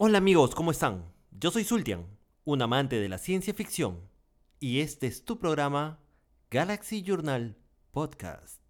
[0.00, 1.12] Hola amigos, ¿cómo están?
[1.32, 2.06] Yo soy Sultian,
[2.44, 3.98] un amante de la ciencia ficción,
[4.60, 5.98] y este es tu programa
[6.52, 7.56] Galaxy Journal
[7.90, 8.67] Podcast.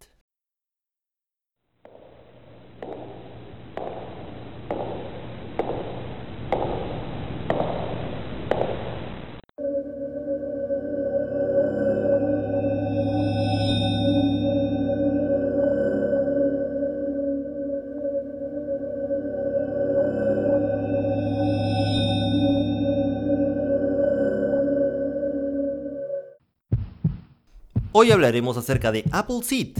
[28.01, 29.77] Hoy hablaremos acerca de Apple Seed,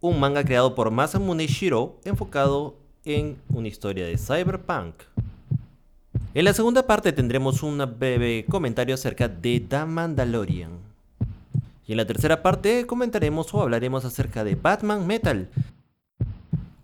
[0.00, 4.94] un manga creado por Masamune Shiro enfocado en una historia de cyberpunk.
[6.32, 10.70] En la segunda parte tendremos un breve comentario acerca de The Mandalorian.
[11.86, 15.50] Y en la tercera parte comentaremos o hablaremos acerca de Batman Metal.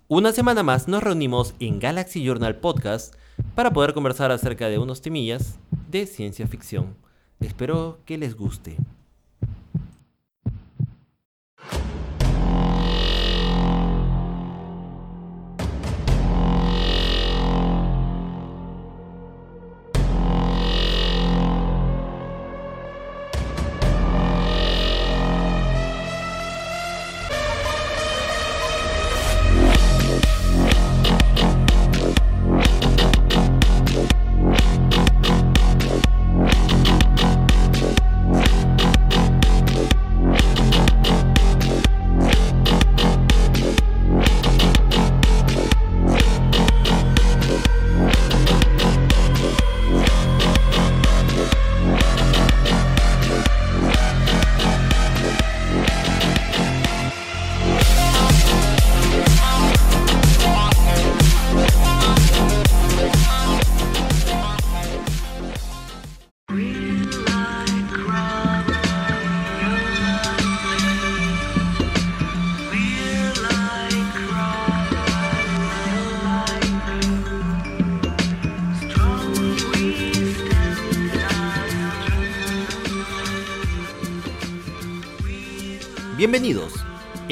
[0.06, 3.14] Una semana más nos reunimos en Galaxy Journal Podcast
[3.54, 5.58] para poder conversar acerca de unos temillas
[5.90, 6.94] de ciencia ficción.
[7.40, 8.76] Espero que les guste.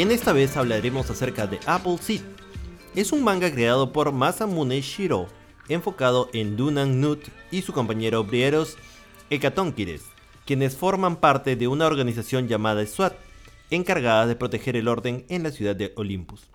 [0.01, 2.23] En esta vez hablaremos acerca de Apple Seed.
[2.95, 5.27] Es un manga creado por Masamune Shiro,
[5.69, 8.79] enfocado en Dunan Nut y su compañero Brieros
[9.29, 10.05] Ekatonquires,
[10.47, 13.13] quienes forman parte de una organización llamada SWAT,
[13.69, 16.49] encargada de proteger el orden en la ciudad de Olympus.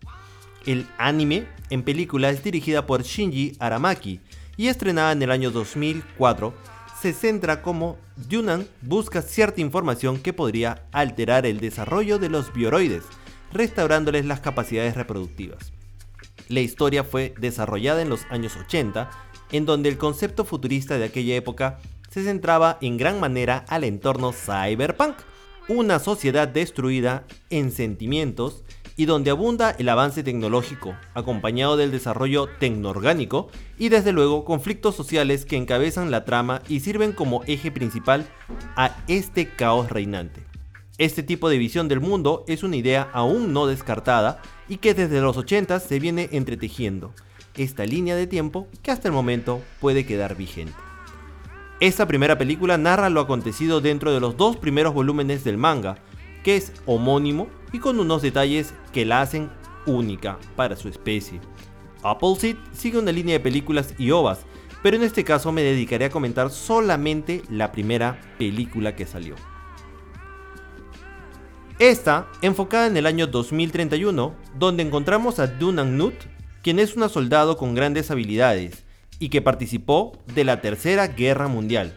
[0.65, 4.21] El anime en película es dirigida por Shinji Aramaki
[4.57, 6.51] y estrenada en el año 2004
[6.99, 13.03] se centra como Dunan busca cierta información que podría alterar el desarrollo de los bioroides,
[13.55, 15.71] restaurándoles las capacidades reproductivas.
[16.49, 19.09] La historia fue desarrollada en los años 80,
[19.51, 21.79] en donde el concepto futurista de aquella época
[22.09, 25.15] se centraba en gran manera al entorno cyberpunk,
[25.67, 28.63] una sociedad destruida en sentimientos
[28.97, 35.45] y donde abunda el avance tecnológico, acompañado del desarrollo tecnoorgánico y desde luego conflictos sociales
[35.45, 38.27] que encabezan la trama y sirven como eje principal
[38.75, 40.54] a este caos reinante.
[40.97, 45.19] Este tipo de visión del mundo es una idea aún no descartada y que desde
[45.19, 47.13] los 80 se viene entretejiendo
[47.53, 50.73] esta línea de tiempo que hasta el momento puede quedar vigente.
[51.81, 55.97] Esta primera película narra lo acontecido dentro de los dos primeros volúmenes del manga,
[56.45, 59.49] que es homónimo y con unos detalles que la hacen
[59.85, 61.41] única para su especie.
[62.03, 64.45] Appleseed sigue una línea de películas y ovas,
[64.81, 69.35] pero en este caso me dedicaré a comentar solamente la primera película que salió.
[71.79, 76.15] Esta, enfocada en el año 2031, donde encontramos a Dunan Nut,
[76.63, 78.85] quien es una soldado con grandes habilidades
[79.19, 81.93] y que participó de la Tercera Guerra Mundial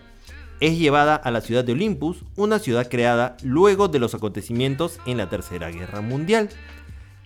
[0.61, 5.17] es llevada a la ciudad de Olympus, una ciudad creada luego de los acontecimientos en
[5.19, 6.49] la Tercera Guerra Mundial.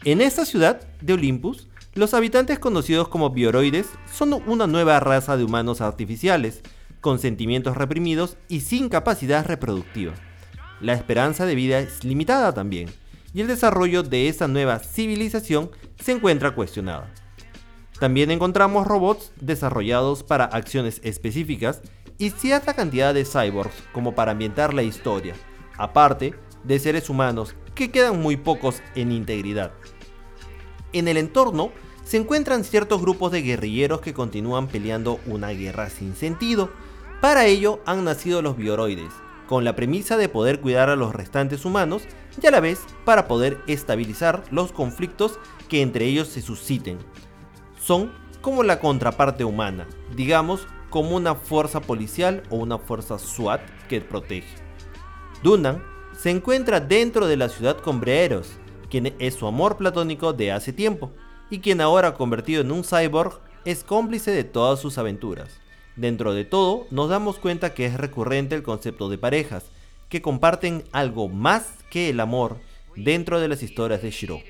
[0.04, 5.44] En esta ciudad de Olympus, los habitantes conocidos como bioroides son una nueva raza de
[5.44, 6.62] humanos artificiales,
[7.00, 10.12] con sentimientos reprimidos y sin capacidad reproductiva.
[10.82, 12.90] La esperanza de vida es limitada también,
[13.32, 15.70] y el desarrollo de esta nueva civilización
[16.02, 17.08] se encuentra cuestionada.
[18.00, 21.82] También encontramos robots desarrollados para acciones específicas
[22.18, 25.34] y cierta cantidad de cyborgs como para ambientar la historia,
[25.78, 26.34] aparte
[26.64, 29.70] de seres humanos que quedan muy pocos en integridad.
[30.92, 31.70] En el entorno
[32.02, 36.72] se encuentran ciertos grupos de guerrilleros que continúan peleando una guerra sin sentido.
[37.20, 39.12] Para ello han nacido los bioroides,
[39.46, 42.02] con la premisa de poder cuidar a los restantes humanos
[42.40, 46.98] y a la vez para poder estabilizar los conflictos que entre ellos se susciten.
[47.78, 49.86] Son como la contraparte humana,
[50.16, 54.48] digamos como una fuerza policial o una fuerza SWAT que protege.
[55.42, 55.82] Dunan
[56.16, 58.50] se encuentra dentro de la ciudad con Breeros,
[58.90, 61.10] quien es su amor platónico de hace tiempo,
[61.50, 65.48] y quien ahora convertido en un cyborg es cómplice de todas sus aventuras.
[65.96, 69.64] Dentro de todo, nos damos cuenta que es recurrente el concepto de parejas,
[70.08, 72.58] que comparten algo más que el amor
[72.96, 74.40] dentro de las historias de Shiro.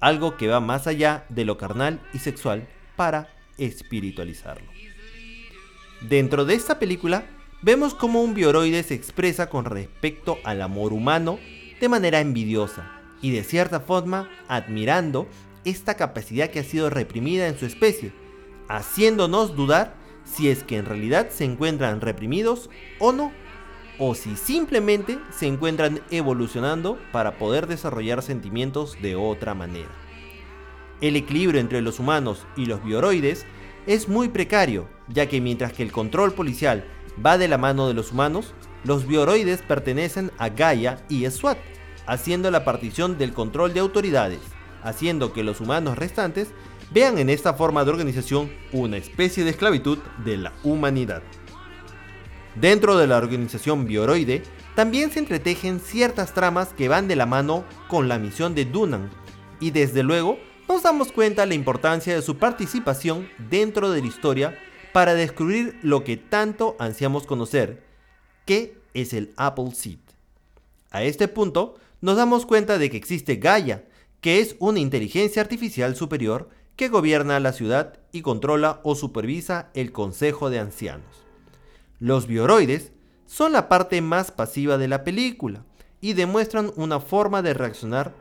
[0.00, 4.66] Algo que va más allá de lo carnal y sexual para espiritualizarlo.
[6.02, 7.24] Dentro de esta película,
[7.62, 11.38] vemos cómo un bioroide se expresa con respecto al amor humano
[11.80, 15.26] de manera envidiosa y de cierta forma admirando
[15.64, 18.12] esta capacidad que ha sido reprimida en su especie,
[18.68, 19.94] haciéndonos dudar
[20.26, 22.68] si es que en realidad se encuentran reprimidos
[22.98, 23.32] o no,
[23.98, 29.88] o si simplemente se encuentran evolucionando para poder desarrollar sentimientos de otra manera.
[31.00, 33.46] El equilibrio entre los humanos y los bioroides
[33.86, 36.84] es muy precario, ya que mientras que el control policial
[37.24, 38.52] va de la mano de los humanos,
[38.84, 41.58] los bioroides pertenecen a Gaia y SWAT,
[42.06, 44.40] haciendo la partición del control de autoridades,
[44.82, 46.52] haciendo que los humanos restantes
[46.90, 51.22] vean en esta forma de organización una especie de esclavitud de la humanidad.
[52.54, 54.42] Dentro de la organización bioroide,
[54.74, 59.10] también se entretejen ciertas tramas que van de la mano con la misión de Dunan,
[59.60, 60.38] y desde luego
[60.68, 64.58] nos damos cuenta de la importancia de su participación dentro de la historia
[64.92, 67.82] para descubrir lo que tanto ansiamos conocer,
[68.44, 69.98] que es el Apple Seed.
[70.90, 73.84] A este punto, nos damos cuenta de que existe Gaia,
[74.20, 79.92] que es una inteligencia artificial superior que gobierna la ciudad y controla o supervisa el
[79.92, 81.24] Consejo de Ancianos.
[81.98, 82.92] Los bioroides
[83.24, 85.64] son la parte más pasiva de la película
[86.02, 88.14] y demuestran una forma de reaccionar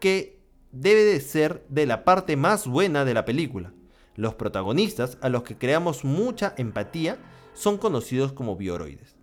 [0.00, 0.38] que
[0.70, 3.72] debe de ser de la parte más buena de la película.
[4.16, 7.18] Los protagonistas, a los que creamos mucha empatía,
[7.54, 9.16] son conocidos como bioroides.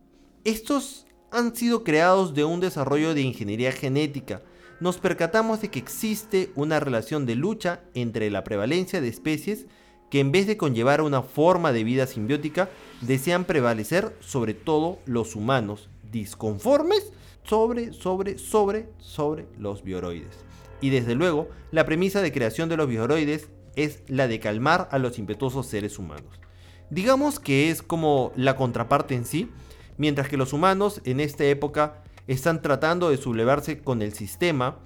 [0.44, 4.42] Estos han sido creados de un desarrollo de ingeniería genética
[4.82, 9.68] nos percatamos de que existe una relación de lucha entre la prevalencia de especies
[10.10, 12.68] que en vez de conllevar una forma de vida simbiótica,
[13.00, 17.14] desean prevalecer sobre todo los humanos disconformes
[17.44, 20.44] sobre, sobre, sobre, sobre los bioroides.
[20.82, 24.98] Y desde luego, la premisa de creación de los bioroides es la de calmar a
[24.98, 26.42] los impetuosos seres humanos.
[26.90, 29.50] Digamos que es como la contraparte en sí,
[29.98, 34.80] mientras que los humanos en esta época están tratando de sublevarse con el sistema.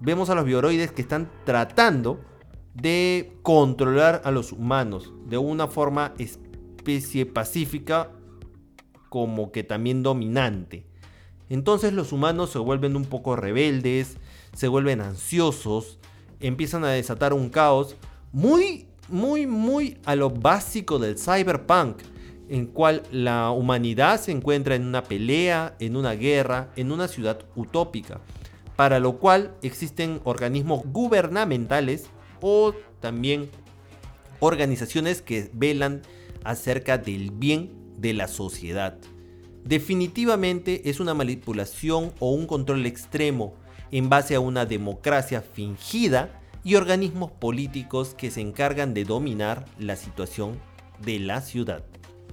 [0.00, 2.20] Vemos a los bioroides que están tratando
[2.74, 8.10] de controlar a los humanos de una forma especie pacífica
[9.08, 10.86] como que también dominante.
[11.48, 14.16] Entonces los humanos se vuelven un poco rebeldes,
[14.54, 15.98] se vuelven ansiosos,
[16.40, 17.96] empiezan a desatar un caos
[18.32, 21.98] muy, muy, muy a lo básico del cyberpunk
[22.52, 27.38] en cual la humanidad se encuentra en una pelea, en una guerra, en una ciudad
[27.56, 28.20] utópica,
[28.76, 32.10] para lo cual existen organismos gubernamentales
[32.42, 33.48] o también
[34.38, 36.02] organizaciones que velan
[36.44, 38.98] acerca del bien de la sociedad.
[39.64, 43.54] Definitivamente es una manipulación o un control extremo
[43.90, 49.96] en base a una democracia fingida y organismos políticos que se encargan de dominar la
[49.96, 50.58] situación
[51.02, 51.82] de la ciudad.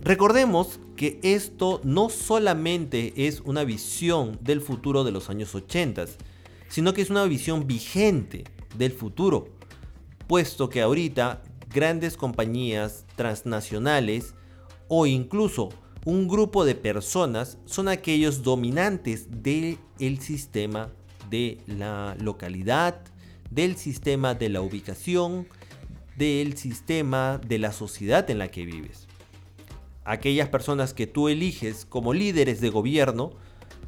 [0.02, 6.06] Recordemos que esto no solamente es una visión del futuro de los años 80,
[6.70, 8.46] sino que es una visión vigente
[8.78, 9.50] del futuro,
[10.26, 14.36] puesto que ahorita grandes compañías transnacionales
[14.88, 15.70] o incluso
[16.06, 19.78] un grupo de personas son aquellos dominantes del
[20.22, 20.94] sistema
[21.30, 23.02] de la localidad,
[23.52, 25.50] del sistema de la ubicación,
[26.18, 29.09] del sistema de la sociedad en la que vives
[30.10, 33.34] aquellas personas que tú eliges como líderes de gobierno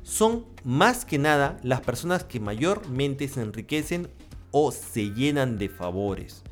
[0.04, 4.08] son más que nada las personas que mayormente se enriquecen
[4.52, 6.44] o se llenan de favores,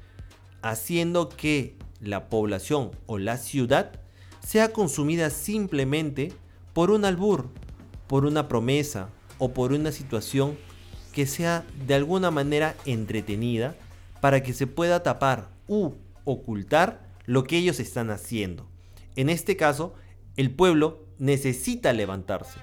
[0.64, 3.92] haciendo que la población o la ciudad
[4.40, 6.34] sea consumida simplemente
[6.74, 7.50] por un albur,
[8.08, 10.58] por una promesa o por una situación
[11.14, 13.76] que sea de alguna manera entretenida
[14.20, 15.92] para que se pueda tapar u
[16.26, 18.68] ocultar lo que ellos están haciendo.
[19.16, 19.94] En este caso,
[20.36, 22.60] el pueblo necesita levantarse.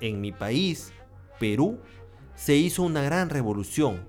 [0.00, 0.92] En mi país,
[1.40, 1.80] Perú,
[2.34, 4.06] se hizo una gran revolución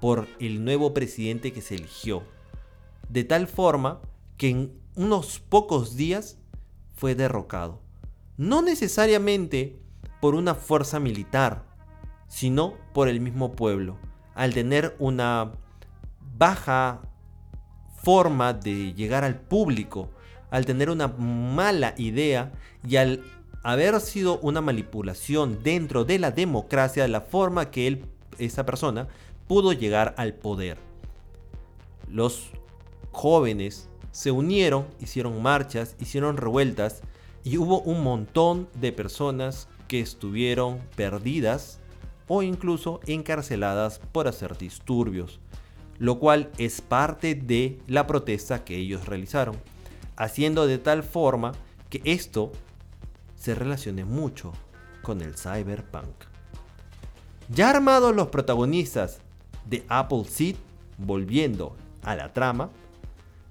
[0.00, 2.22] por el nuevo presidente que se eligió.
[3.08, 4.00] De tal forma
[4.36, 6.38] que en unos pocos días
[6.94, 7.80] fue derrocado.
[8.36, 9.80] No necesariamente
[10.20, 11.64] por una fuerza militar,
[12.28, 13.98] sino por el mismo pueblo,
[14.34, 15.52] al tener una
[16.38, 17.02] baja
[18.02, 20.10] forma de llegar al público,
[20.52, 22.52] al tener una mala idea
[22.86, 23.24] y al
[23.62, 28.04] haber sido una manipulación dentro de la democracia de la forma que él,
[28.38, 29.08] esa persona
[29.48, 30.76] pudo llegar al poder.
[32.06, 32.50] Los
[33.12, 37.00] jóvenes se unieron, hicieron marchas, hicieron revueltas
[37.44, 41.80] y hubo un montón de personas que estuvieron perdidas
[42.28, 45.40] o incluso encarceladas por hacer disturbios,
[45.98, 49.56] lo cual es parte de la protesta que ellos realizaron,
[50.16, 51.52] haciendo de tal forma
[51.90, 52.52] que esto
[53.36, 54.52] se relacione mucho
[55.02, 56.32] con el cyberpunk.
[57.48, 59.18] Ya armados los protagonistas
[59.66, 60.56] de Apple Seed,
[60.98, 62.70] volviendo a la trama,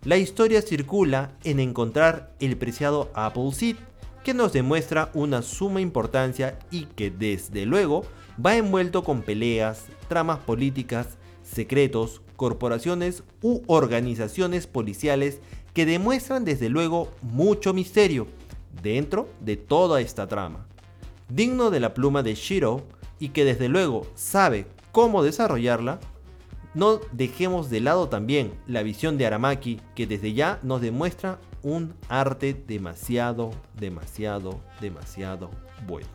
[0.04, 3.76] la historia circula en encontrar el preciado Apple Seed,
[4.24, 8.04] que nos demuestra una suma importancia y que desde luego
[8.44, 15.42] va envuelto con peleas, tramas políticas, secretos, corporaciones u organizaciones policiales
[15.74, 18.28] que demuestran desde luego mucho misterio
[18.82, 20.66] dentro de toda esta trama.
[21.30, 22.84] Digno de la pluma de Shiro
[23.20, 26.00] y que desde luego sabe cómo desarrollarla,
[26.74, 31.94] no dejemos de lado también la visión de Aramaki que desde ya nos demuestra un
[32.10, 35.52] arte demasiado, demasiado, demasiado
[35.86, 36.08] bueno.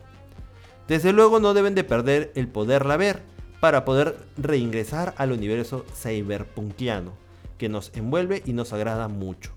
[0.87, 3.21] Desde luego no deben de perder el poderla ver
[3.59, 7.26] para poder reingresar al universo cyberpunkiano
[7.57, 9.51] que nos envuelve y nos agrada mucho.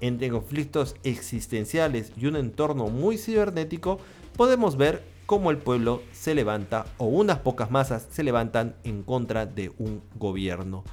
[0.00, 3.98] Entre conflictos existenciales y un entorno muy cibernético,
[4.36, 9.44] podemos ver cómo el pueblo se levanta o unas pocas masas se levantan en contra
[9.44, 10.84] de un gobierno.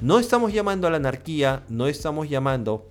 [0.00, 2.88] No estamos llamando a la anarquía, no estamos llamando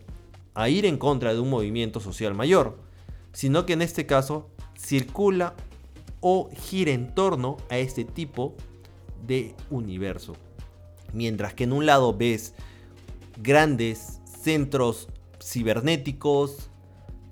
[0.54, 2.78] a ir en contra de un movimiento social mayor,
[3.34, 5.56] sino que en este caso circula
[6.20, 8.56] o gira en torno a este tipo
[9.26, 10.36] de universo.
[11.14, 12.54] Mientras que en un lado ves
[13.42, 15.08] grandes centros
[15.42, 16.70] cibernéticos,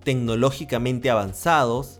[0.03, 1.99] tecnológicamente avanzados,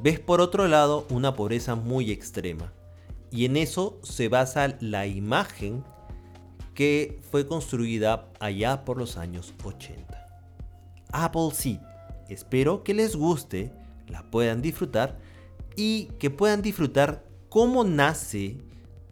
[0.00, 2.72] ves por otro lado una pobreza muy extrema.
[3.30, 5.84] Y en eso se basa la imagen
[6.74, 10.26] que fue construida allá por los años 80.
[11.12, 11.78] Apple Seed.
[12.28, 13.72] Espero que les guste,
[14.08, 15.18] la puedan disfrutar
[15.76, 18.58] y que puedan disfrutar cómo nace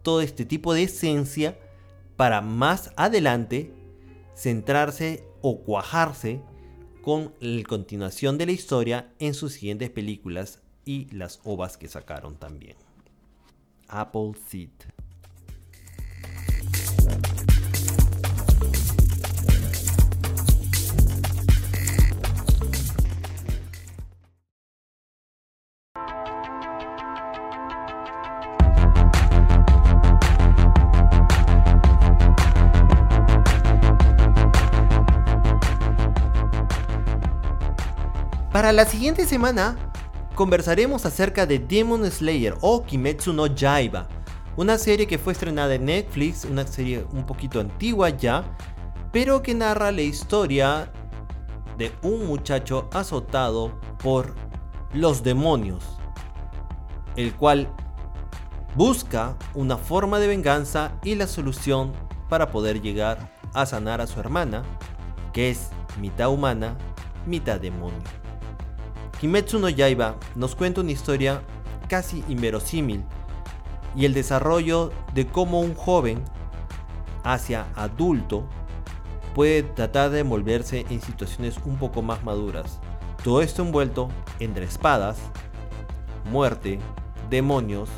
[0.01, 1.59] todo este tipo de esencia
[2.15, 3.73] para más adelante
[4.35, 6.41] centrarse o cuajarse
[7.01, 12.37] con la continuación de la historia en sus siguientes películas y las ovas que sacaron
[12.37, 12.75] también.
[13.87, 14.33] Apple
[38.71, 39.75] La siguiente semana
[40.33, 44.07] conversaremos acerca de Demon Slayer o Kimetsu no Yaiba,
[44.55, 48.45] una serie que fue estrenada en Netflix, una serie un poquito antigua ya,
[49.11, 50.89] pero que narra la historia
[51.77, 54.35] de un muchacho azotado por
[54.93, 55.83] los demonios,
[57.17, 57.67] el cual
[58.75, 61.91] busca una forma de venganza y la solución
[62.29, 64.63] para poder llegar a sanar a su hermana,
[65.33, 66.77] que es mitad humana,
[67.25, 68.20] mitad demonio.
[69.21, 71.43] Kimetsu no Yaiba nos cuenta una historia
[71.87, 73.03] casi inverosímil
[73.95, 76.23] y el desarrollo de cómo un joven
[77.23, 78.47] hacia adulto
[79.35, 82.79] puede tratar de envolverse en situaciones un poco más maduras.
[83.23, 84.09] Todo esto envuelto
[84.39, 85.19] entre espadas,
[86.31, 86.79] muerte,
[87.29, 87.89] demonios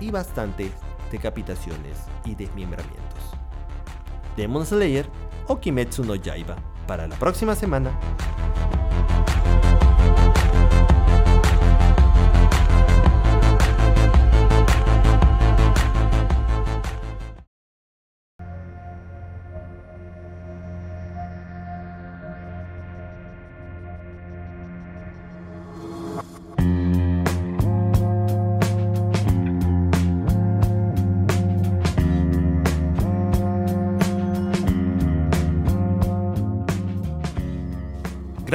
[0.00, 0.72] y bastantes
[1.12, 3.20] decapitaciones y desmembramientos.
[4.34, 5.06] Demon Slayer
[5.46, 6.56] o Kimetsu no Yaiba
[6.86, 7.90] para la próxima semana.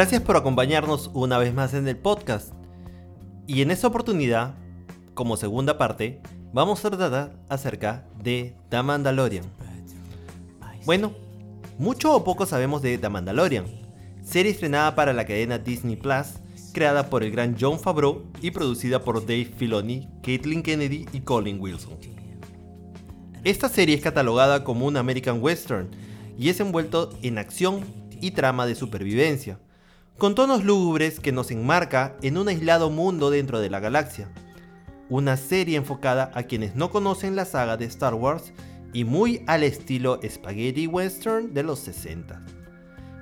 [0.02, 2.54] Gracias por acompañarnos una vez más en el podcast.
[3.46, 4.56] Y en esta oportunidad,
[5.14, 6.20] como segunda parte,
[6.52, 9.46] vamos a tratar acerca de The Mandalorian.
[10.88, 11.14] Bueno,
[11.78, 13.66] mucho o poco sabemos de The Mandalorian,
[14.24, 16.40] serie estrenada para la cadena Disney Plus,
[16.74, 21.62] creada por el gran John Favreau y producida por Dave Filoni, Caitlin Kennedy y Colin
[21.62, 22.00] Wilson.
[23.44, 25.92] Esta serie es catalogada como un American Western
[26.40, 27.82] y es envuelto en acción
[28.20, 29.60] y trama de supervivencia,
[30.18, 34.30] con tonos lúgubres que nos enmarca en un aislado mundo dentro de la galaxia.
[35.10, 38.54] Una serie enfocada a quienes no conocen la saga de Star Wars
[38.94, 42.46] y muy al estilo spaghetti western de los 60,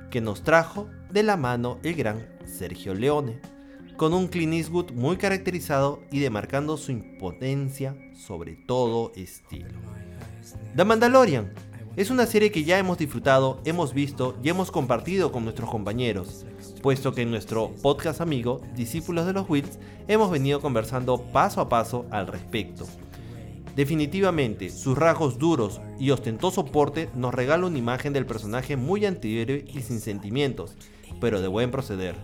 [0.09, 3.39] que nos trajo de la mano el gran Sergio Leone,
[3.97, 9.79] con un Clint Eastwood muy caracterizado y demarcando su impotencia sobre todo estilo.
[10.75, 11.53] The Mandalorian
[11.95, 16.45] es una serie que ya hemos disfrutado, hemos visto y hemos compartido con nuestros compañeros,
[16.81, 21.67] puesto que en nuestro podcast amigo, Discípulos de los Wits, hemos venido conversando paso a
[21.67, 22.85] paso al respecto.
[23.75, 29.65] Definitivamente, sus rasgos duros y ostentoso porte nos regala una imagen del personaje muy antihéroe
[29.67, 30.75] y sin sentimientos,
[31.19, 32.15] pero de buen proceder,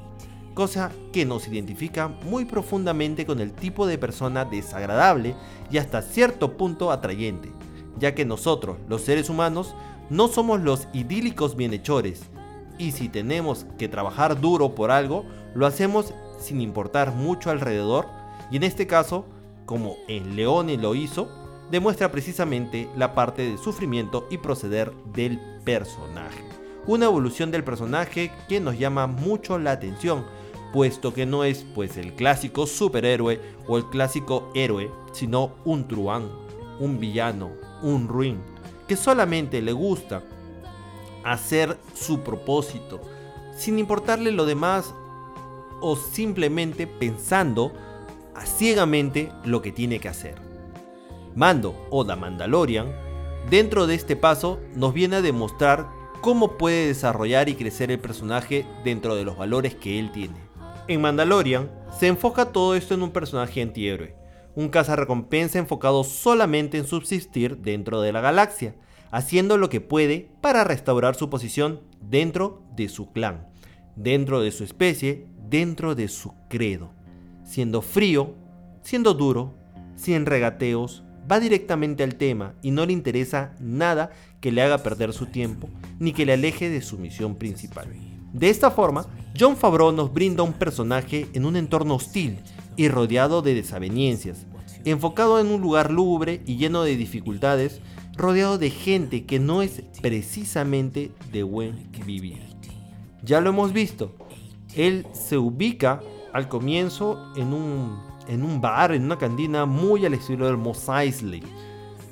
[0.53, 5.36] cosa que nos identifica muy profundamente con el tipo de persona desagradable
[5.72, 7.51] y hasta cierto punto atrayente,
[7.99, 9.75] ya que nosotros, los seres humanos,
[10.09, 12.29] no somos los idílicos bienhechores,
[12.77, 18.07] y si tenemos que trabajar duro por algo, lo hacemos sin importar mucho alrededor,
[18.51, 19.25] y en este caso,
[19.65, 21.29] como en Leone lo hizo,
[21.71, 26.43] demuestra precisamente la parte de sufrimiento y proceder del personaje.
[26.85, 30.25] Una evolución del personaje que nos llama mucho la atención,
[30.71, 36.29] puesto que no es pues el clásico superhéroe o el clásico héroe, sino un truán,
[36.79, 37.51] un villano,
[37.85, 38.39] un ruin,
[38.87, 40.23] que solamente le gusta
[41.23, 42.99] hacer su propósito,
[43.55, 44.93] sin importarle lo demás
[45.81, 47.71] o simplemente pensando
[48.33, 50.35] a ciegamente lo que tiene que hacer.
[51.35, 52.91] Mando o The Mandalorian,
[53.49, 55.87] dentro de este paso nos viene a demostrar
[56.21, 60.37] cómo puede desarrollar y crecer el personaje dentro de los valores que él tiene.
[60.87, 64.15] En Mandalorian se enfoca todo esto en un personaje antihéroe,
[64.55, 68.75] un cazarrecompensa enfocado solamente en subsistir dentro de la galaxia,
[69.12, 73.47] haciendo lo que puede para restaurar su posición dentro de su clan,
[73.95, 76.91] dentro de su especie, dentro de su credo,
[77.43, 78.33] siendo frío,
[78.81, 79.53] siendo duro,
[79.96, 85.13] sin regateos, va directamente al tema y no le interesa nada que le haga perder
[85.13, 87.87] su tiempo ni que le aleje de su misión principal.
[88.33, 92.39] De esta forma, John Favreau nos brinda un personaje en un entorno hostil
[92.75, 94.46] y rodeado de desavenencias,
[94.83, 97.81] enfocado en un lugar lúgubre y lleno de dificultades,
[98.16, 102.42] rodeado de gente que no es precisamente de buen vivir.
[103.24, 104.16] Ya lo hemos visto,
[104.75, 106.01] él se ubica
[106.33, 110.88] al comienzo en un, en un bar, en una cantina muy al estilo del Mos
[110.90, 111.42] Eisley,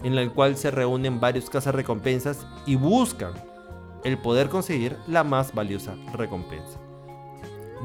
[0.04, 3.34] en el cual se reúnen varios recompensas y buscan
[4.04, 6.80] el poder conseguir la más valiosa recompensa.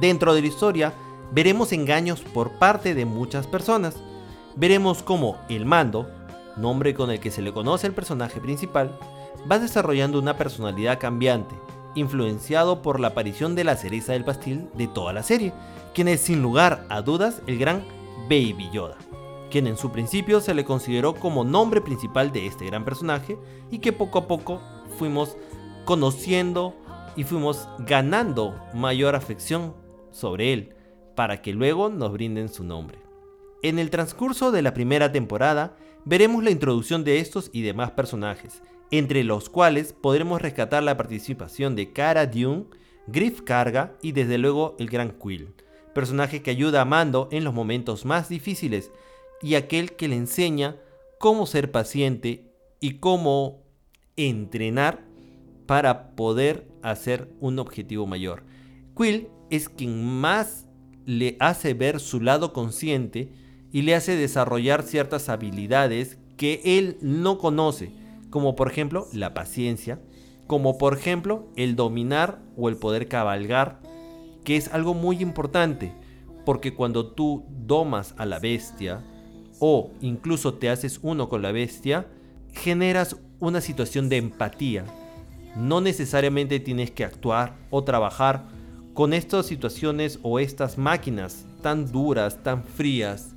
[0.01, 0.95] Dentro de la historia,
[1.33, 3.97] veremos engaños por parte de muchas personas.
[4.57, 6.09] Veremos cómo el mando,
[6.57, 8.99] nombre con el que se le conoce al personaje principal,
[9.51, 11.55] va desarrollando una personalidad cambiante,
[11.95, 15.53] influenciado por la aparición de la cereza del pastil de toda la serie,
[15.95, 17.85] quien es sin lugar a dudas el gran
[18.29, 18.97] Baby Yoda,
[19.51, 23.39] quien en su principio se le consideró como nombre principal de este gran personaje
[23.71, 24.61] y que poco a poco
[24.99, 25.37] fuimos
[25.85, 26.75] conociendo
[27.17, 29.75] y fuimos ganando mayor afección
[30.11, 30.75] sobre él,
[31.19, 33.01] para que luego nos brinden su nombre.
[33.65, 38.63] En el transcurso de la primera temporada, veremos la introducción de estos y demás personajes,
[38.93, 42.67] entre los cuales podremos rescatar la participación de Cara Dune,
[43.09, 45.57] Griff Carga y desde luego el Gran Quill,
[45.93, 48.93] personaje que ayuda a Mando en los momentos más difíciles
[49.43, 50.77] y aquel que le enseña
[51.19, 53.65] cómo ser paciente y cómo
[54.15, 55.05] entrenar
[55.67, 58.45] para poder hacer un objetivo mayor.
[58.97, 60.68] Quill es quien más
[61.09, 63.33] le hace ver su lado consciente
[63.73, 67.93] y le hace desarrollar ciertas habilidades que él no conoce,
[68.29, 70.03] como por ejemplo la paciencia,
[70.47, 73.81] como por ejemplo el dominar o el poder cabalgar,
[74.45, 75.95] que es algo muy importante,
[76.45, 79.03] porque cuando tú domas a la bestia
[79.61, 82.07] o incluso te haces uno con la bestia,
[82.53, 84.85] generas una situación de empatía.
[85.57, 88.58] No necesariamente tienes que actuar o trabajar
[88.99, 93.29] con estas situaciones o estas máquinas tan duras, tan frías,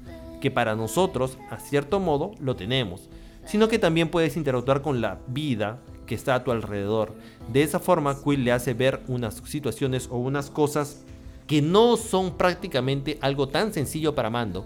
[0.42, 3.10] que para nosotros, a cierto modo, lo tenemos,
[3.46, 7.14] sino que también puedes interactuar con la vida que está a tu alrededor.
[7.54, 11.04] De esa forma, Quill le hace ver unas situaciones o unas cosas
[11.46, 14.66] que no son prácticamente algo tan sencillo para Mando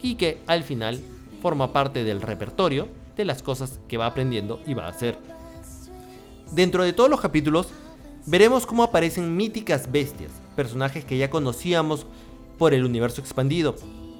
[0.00, 1.00] y que al final
[1.42, 5.18] forma parte del repertorio de las cosas que va aprendiendo y va a hacer.
[6.52, 7.66] Dentro de todos los capítulos
[8.28, 12.06] veremos cómo aparecen míticas bestias, personajes que ya conocíamos
[12.58, 13.74] por el universo expandido,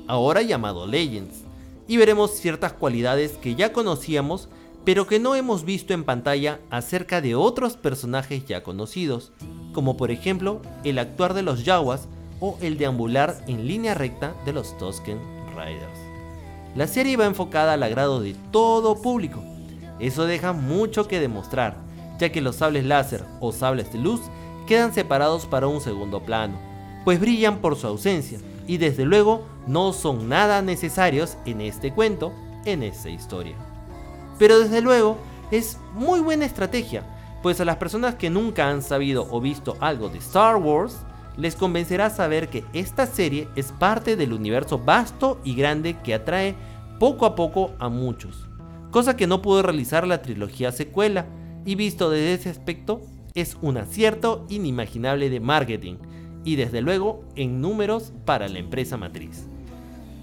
[0.07, 1.43] ahora llamado Legends,
[1.87, 4.49] y veremos ciertas cualidades que ya conocíamos,
[4.87, 9.33] pero que no hemos visto en pantalla acerca de otros personajes ya conocidos,
[9.75, 12.09] como por ejemplo el actuar de los Yawas
[12.41, 15.19] o el deambular en línea recta de los Tusken
[15.51, 15.99] Riders.
[16.75, 19.43] La serie va enfocada al agrado de todo público,
[19.99, 21.88] eso deja mucho que demostrar,
[22.19, 24.21] ya que los sables láser o sables de luz
[24.67, 26.59] quedan separados para un segundo plano,
[27.05, 32.33] pues brillan por su ausencia y desde luego no son nada necesarios en este cuento,
[32.65, 33.57] en esta historia.
[34.39, 35.19] Pero desde luego
[35.51, 37.03] es muy buena estrategia,
[37.43, 40.99] pues a las personas que nunca han sabido o visto algo de Star Wars,
[41.37, 46.57] les convencerá saber que esta serie es parte del universo vasto y grande que atrae
[46.99, 48.49] poco a poco a muchos,
[48.91, 51.27] cosa que no pudo realizar la trilogía secuela,
[51.65, 53.01] y visto desde ese aspecto,
[53.35, 55.97] es un acierto inimaginable de marketing,
[56.45, 59.47] y desde luego en números para la empresa matriz.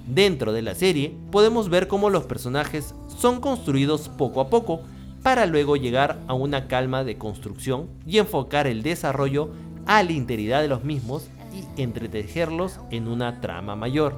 [0.07, 4.81] Dentro de la serie podemos ver cómo los personajes son construidos poco a poco
[5.23, 9.49] para luego llegar a una calma de construcción y enfocar el desarrollo
[9.87, 14.15] a la integridad de los mismos y entretejerlos en una trama mayor.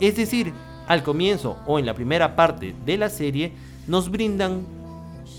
[0.00, 0.52] Es decir,
[0.86, 3.52] al comienzo o en la primera parte de la serie
[3.86, 4.66] nos brindan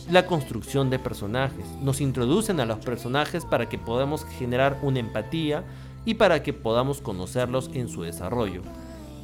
[0.10, 5.64] la construcción de personajes, nos introducen a los personajes para que podamos generar una empatía
[6.06, 8.62] y para que podamos conocerlos en su desarrollo.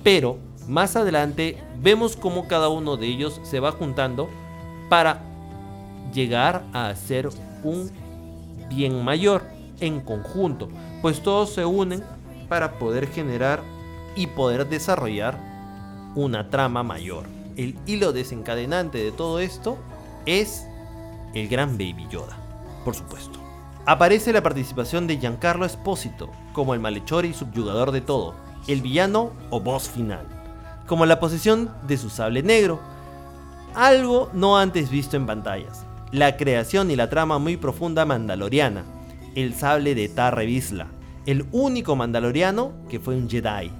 [0.03, 4.29] Pero más adelante vemos cómo cada uno de ellos se va juntando
[4.89, 5.21] para
[6.13, 7.29] llegar a hacer
[7.63, 7.91] un
[8.69, 9.43] bien mayor
[9.79, 10.69] en conjunto,
[11.01, 12.03] pues todos se unen
[12.49, 13.61] para poder generar
[14.15, 15.37] y poder desarrollar
[16.15, 17.25] una trama mayor.
[17.55, 19.77] El hilo desencadenante de todo esto
[20.25, 20.67] es
[21.33, 22.37] el gran Baby Yoda,
[22.83, 23.39] por supuesto.
[23.85, 28.35] Aparece la participación de Giancarlo Espósito como el malhechor y subyugador de todo,
[28.67, 30.25] el villano o boss final,
[30.85, 32.79] como la posesión de su sable negro,
[33.73, 38.83] algo no antes visto en pantallas, la creación y la trama muy profunda mandaloriana,
[39.35, 40.87] el sable de Tarre Vizsla,
[41.25, 43.71] el único mandaloriano que fue un Jedi,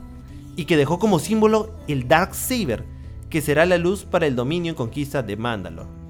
[0.56, 2.86] y que dejó como símbolo el Dark Saber,
[3.30, 6.01] que será la luz para el dominio y conquista de Mandalore.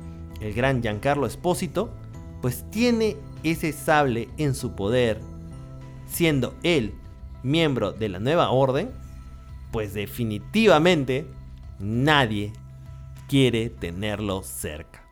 [0.41, 1.91] El gran Giancarlo Espósito,
[2.41, 5.21] pues tiene ese sable en su poder,
[6.07, 6.93] siendo él
[7.43, 8.91] miembro de la nueva orden,
[9.71, 11.25] pues definitivamente
[11.79, 12.51] nadie
[13.27, 15.03] quiere tenerlo cerca.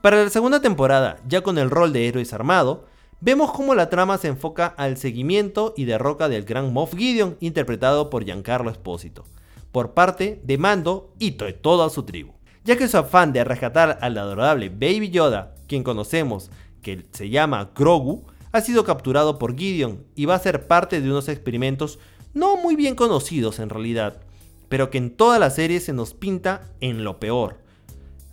[0.00, 2.86] Para la segunda temporada, ya con el rol de héroes armado,
[3.20, 8.08] vemos cómo la trama se enfoca al seguimiento y derroca del gran Moff Gideon, interpretado
[8.08, 9.26] por Giancarlo Espósito,
[9.72, 12.39] por parte de Mando y de toda su tribu.
[12.64, 16.50] Ya que su afán de rescatar al adorable Baby Yoda, quien conocemos
[16.82, 21.10] que se llama Grogu, ha sido capturado por Gideon y va a ser parte de
[21.10, 21.98] unos experimentos
[22.34, 24.20] no muy bien conocidos en realidad,
[24.68, 27.58] pero que en toda la serie se nos pinta en lo peor.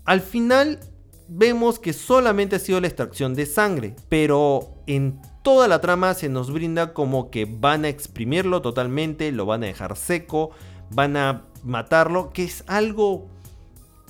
[0.05, 0.79] Al final
[1.27, 6.29] vemos que solamente ha sido la extracción de sangre, pero en toda la trama se
[6.29, 10.51] nos brinda como que van a exprimirlo totalmente, lo van a dejar seco,
[10.89, 13.27] van a matarlo, que es algo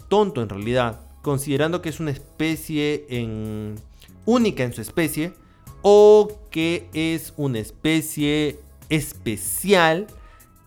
[0.07, 3.05] tonto en realidad, considerando que es una especie
[4.25, 5.33] única en su especie
[5.81, 10.07] o que es una especie especial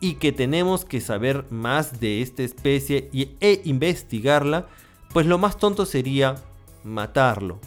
[0.00, 4.66] y que tenemos que saber más de esta especie y, e investigarla,
[5.12, 6.37] pues lo más tonto sería
[6.85, 7.59] matarlo.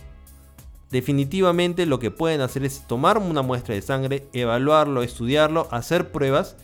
[0.90, 6.56] Definitivamente lo que pueden hacer es tomar una muestra de sangre, evaluarlo, estudiarlo, hacer pruebas,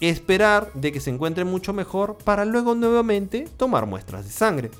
[0.00, 4.70] esperar de que se encuentre mucho mejor para luego nuevamente tomar muestras de sangre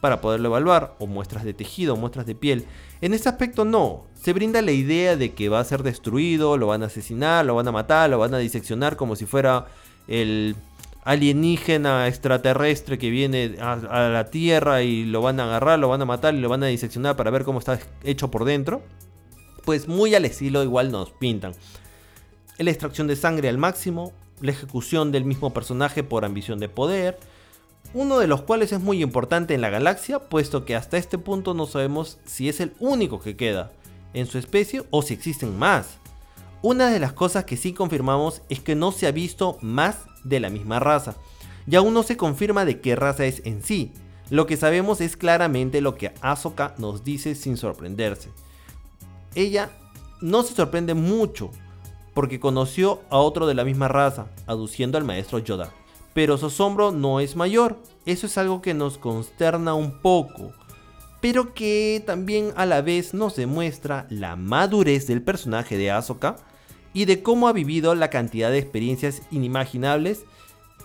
[0.00, 2.64] para poderlo evaluar, o muestras de tejido, o muestras de piel.
[3.00, 6.66] En este aspecto no, se brinda la idea de que va a ser destruido, lo
[6.66, 9.66] van a asesinar, lo van a matar, lo van a diseccionar como si fuera
[10.08, 10.56] el
[11.04, 16.06] alienígena extraterrestre que viene a, la Tierra y lo van a agarrar, lo van a
[16.06, 18.82] matar y lo van a diseccionar para ver cómo está hecho por dentro.
[19.64, 21.52] Pues muy al estilo igual nos pintan.
[22.58, 27.18] La extracción de sangre al máximo, la ejecución del mismo personaje por ambición de poder,
[27.92, 31.54] uno de los cuales es muy importante en la galaxia, puesto que hasta este punto
[31.54, 33.72] no sabemos si es el único que queda
[34.14, 35.98] en su especie o si existen más.
[36.62, 40.40] Una de las cosas que sí confirmamos es que no se ha visto más de
[40.40, 41.16] la misma raza,
[41.66, 43.92] y aún no se confirma de qué raza es en sí.
[44.28, 48.30] Lo que sabemos es claramente lo que Ahsoka nos dice sin sorprenderse.
[49.34, 49.70] Ella
[50.20, 51.50] no se sorprende mucho
[52.14, 55.72] porque conoció a otro de la misma raza, aduciendo al maestro Yoda
[56.12, 57.78] pero su asombro no es mayor.
[58.06, 60.52] Eso es algo que nos consterna un poco,
[61.20, 66.36] pero que también a la vez nos demuestra la madurez del personaje de Ahsoka
[66.92, 70.24] y de cómo ha vivido la cantidad de experiencias inimaginables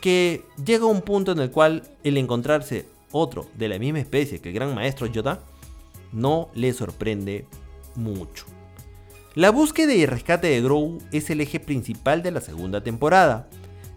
[0.01, 4.39] que llega a un punto en el cual el encontrarse otro de la misma especie
[4.39, 5.39] que el gran maestro Yoda,
[6.11, 7.45] no le sorprende
[7.95, 8.54] mucho.
[9.35, 13.49] La búsqueda y rescate de Grogu es el eje principal de la segunda temporada,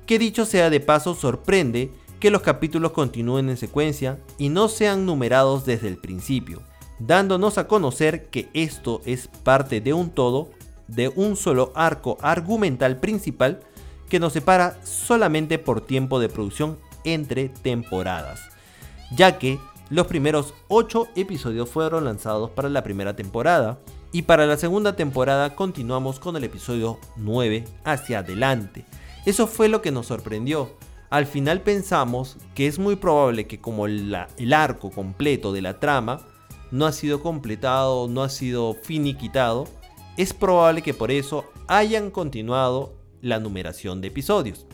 [0.05, 5.07] que dicho sea de paso sorprende que los capítulos continúen en secuencia y no sean
[5.07, 6.61] numerados desde el principio,
[6.98, 10.51] dándonos a conocer que esto es parte de un todo,
[10.88, 13.61] de un solo arco argumental principal
[14.09, 18.40] que nos separa solamente por tiempo de producción entre temporadas,
[19.14, 23.79] ya que los primeros 8 episodios fueron lanzados para la primera temporada,
[24.12, 28.85] y para la segunda temporada continuamos con el episodio 9 hacia adelante.
[29.27, 30.77] Eso fue lo que nos sorprendió.
[31.11, 36.21] Al final pensamos que es muy probable que como el arco completo de la trama
[36.71, 39.66] no ha sido completado, no ha sido finiquitado,
[40.16, 44.66] es probable que por eso hayan continuado la numeración de episodios.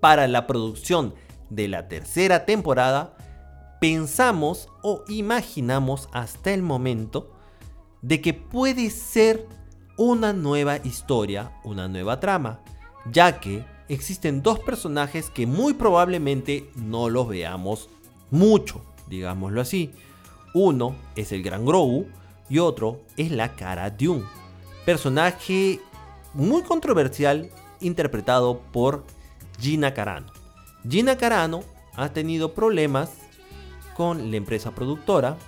[0.00, 1.14] Para la producción
[1.50, 3.16] de la tercera temporada,
[3.80, 7.33] pensamos o imaginamos hasta el momento
[8.04, 9.48] de que puede ser
[9.96, 12.60] una nueva historia, una nueva trama,
[13.10, 17.88] ya que existen dos personajes que muy probablemente no los veamos
[18.30, 19.90] mucho, digámoslo así.
[20.52, 22.06] Uno es el Gran Grogu
[22.50, 24.24] y otro es la Cara Dune,
[24.84, 25.80] personaje
[26.34, 29.04] muy controversial interpretado por
[29.58, 30.26] Gina Carano.
[30.86, 31.62] Gina Carano
[31.94, 33.12] ha tenido problemas
[33.96, 35.38] con la empresa productora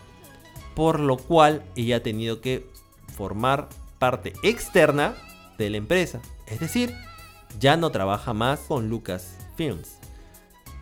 [0.77, 2.69] por lo cual ella ha tenido que
[3.09, 5.15] formar parte externa
[5.57, 6.21] de la empresa.
[6.47, 6.95] Es decir,
[7.59, 9.97] ya no trabaja más con Lucasfilms.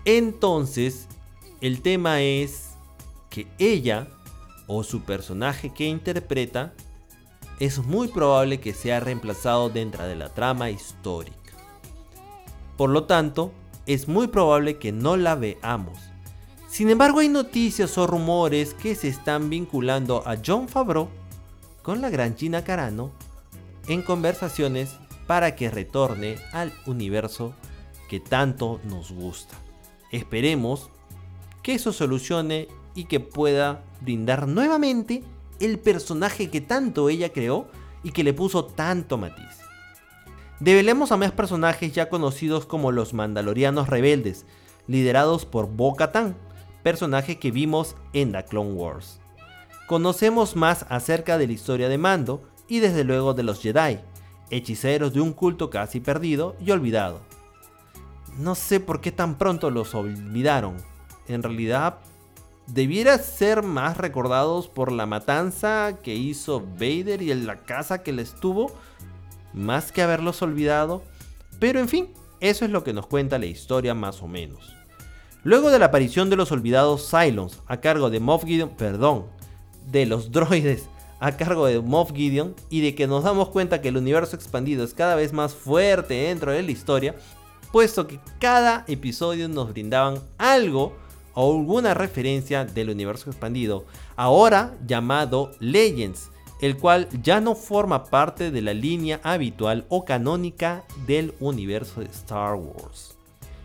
[0.05, 1.07] Entonces,
[1.61, 2.71] el tema es
[3.31, 4.09] que ella
[4.67, 6.75] o su personaje que interpreta
[7.61, 11.53] es muy probable que sea reemplazado dentro de la trama histórica.
[12.77, 13.53] Por lo tanto,
[13.87, 15.99] es muy probable que no la veamos
[16.75, 21.09] sin embargo, hay noticias o rumores que se están vinculando a John Favreau
[21.83, 23.13] con la gran Gina Carano
[23.87, 24.97] en conversaciones
[25.29, 27.55] para que retorne al universo
[28.09, 29.55] que tanto nos gusta.
[30.11, 30.91] Esperemos
[31.63, 35.23] que eso solucione y que pueda brindar nuevamente
[35.61, 37.69] el personaje que tanto ella creó
[38.03, 39.61] y que le puso tanto matiz.
[40.59, 44.45] Develemos a más personajes ya conocidos como los Mandalorianos Rebeldes,
[44.89, 46.35] liderados por Bo-Katan,
[46.85, 49.19] personaje que vimos en The Clone Wars.
[49.89, 53.99] Conocemos más acerca de la historia de Mando y desde luego de los Jedi,
[54.51, 57.21] hechiceros de un culto casi perdido y olvidado.
[58.39, 60.77] No sé por qué tan pronto los olvidaron.
[61.27, 62.01] En realidad,
[62.67, 68.13] debiera ser más recordados por la matanza que hizo Vader y en la casa que
[68.13, 68.73] les tuvo,
[69.55, 71.03] más que haberlos olvidado.
[71.59, 74.74] Pero en fin, eso es lo que nos cuenta la historia más o menos.
[75.45, 79.27] Luego de la aparición de los olvidados Cylons a cargo de Moff Gideon, perdón,
[79.91, 80.89] de los droides
[81.21, 84.85] a cargo de Moff Gideon y de que nos damos cuenta que el universo expandido
[84.85, 87.15] es cada vez más fuerte dentro de la historia,
[87.73, 90.97] puesto que cada episodio nos brindaban algo
[91.35, 93.85] o alguna referencia del universo expandido,
[94.17, 96.31] ahora llamado Legends,
[96.63, 102.07] el cual ya no forma parte de la línea habitual o canónica del universo de
[102.07, 103.14] Star Wars.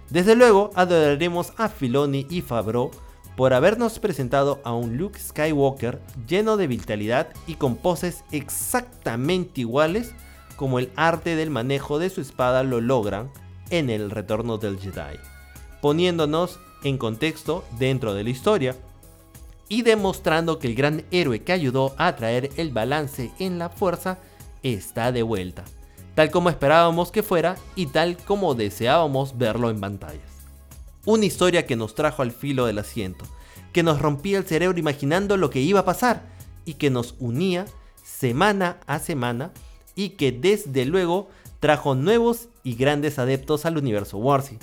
[0.09, 2.89] Desde luego, adoraremos a Filoni y Favreau
[3.35, 10.13] por habernos presentado a un Luke Skywalker lleno de vitalidad y con poses exactamente iguales
[10.55, 13.31] como el arte del manejo de su espada lo logran
[13.69, 15.17] en el retorno del Jedi,
[15.79, 18.75] poniéndonos en contexto dentro de la historia
[19.69, 24.17] y demostrando que el gran héroe que ayudó a traer el balance en la fuerza
[24.63, 25.63] está de vuelta
[26.19, 30.19] tal como esperábamos que fuera y tal como deseábamos verlo en pantallas.
[31.05, 33.23] Una historia que nos trajo al filo del asiento,
[33.71, 36.23] que nos rompía el cerebro imaginando lo que iba a pasar
[36.65, 37.67] y que nos unía
[38.03, 39.53] semana a semana
[39.95, 41.29] y que desde luego
[41.61, 44.57] trajo nuevos y grandes adeptos al universo Warzy.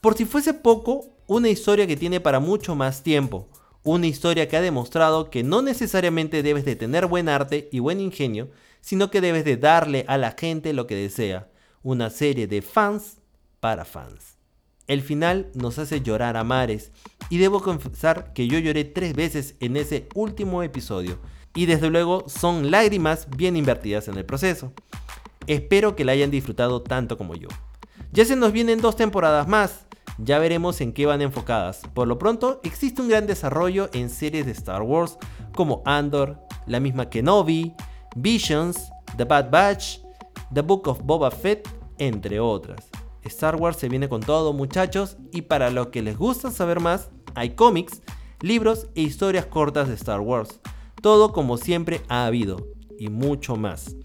[0.00, 3.48] Por si fuese poco, una historia que tiene para mucho más tiempo,
[3.82, 8.00] una historia que ha demostrado que no necesariamente debes de tener buen arte y buen
[8.00, 8.50] ingenio,
[8.82, 11.48] sino que debes de darle a la gente lo que desea,
[11.82, 13.22] una serie de fans
[13.60, 14.36] para fans.
[14.86, 16.90] El final nos hace llorar a mares
[17.30, 21.18] y debo confesar que yo lloré tres veces en ese último episodio
[21.54, 24.72] y desde luego son lágrimas bien invertidas en el proceso.
[25.46, 27.48] Espero que la hayan disfrutado tanto como yo.
[28.12, 29.86] Ya se nos vienen dos temporadas más,
[30.18, 31.82] ya veremos en qué van enfocadas.
[31.94, 35.16] Por lo pronto, existe un gran desarrollo en series de Star Wars
[35.54, 37.74] como Andor, la misma Kenobi,
[38.16, 39.98] Visions, The Bad Batch,
[40.52, 42.88] The Book of Boba Fett, entre otras.
[43.24, 47.10] Star Wars se viene con todo muchachos y para los que les gusta saber más,
[47.34, 48.02] hay cómics,
[48.40, 50.60] libros e historias cortas de Star Wars.
[51.00, 53.96] Todo como siempre ha habido, y mucho más.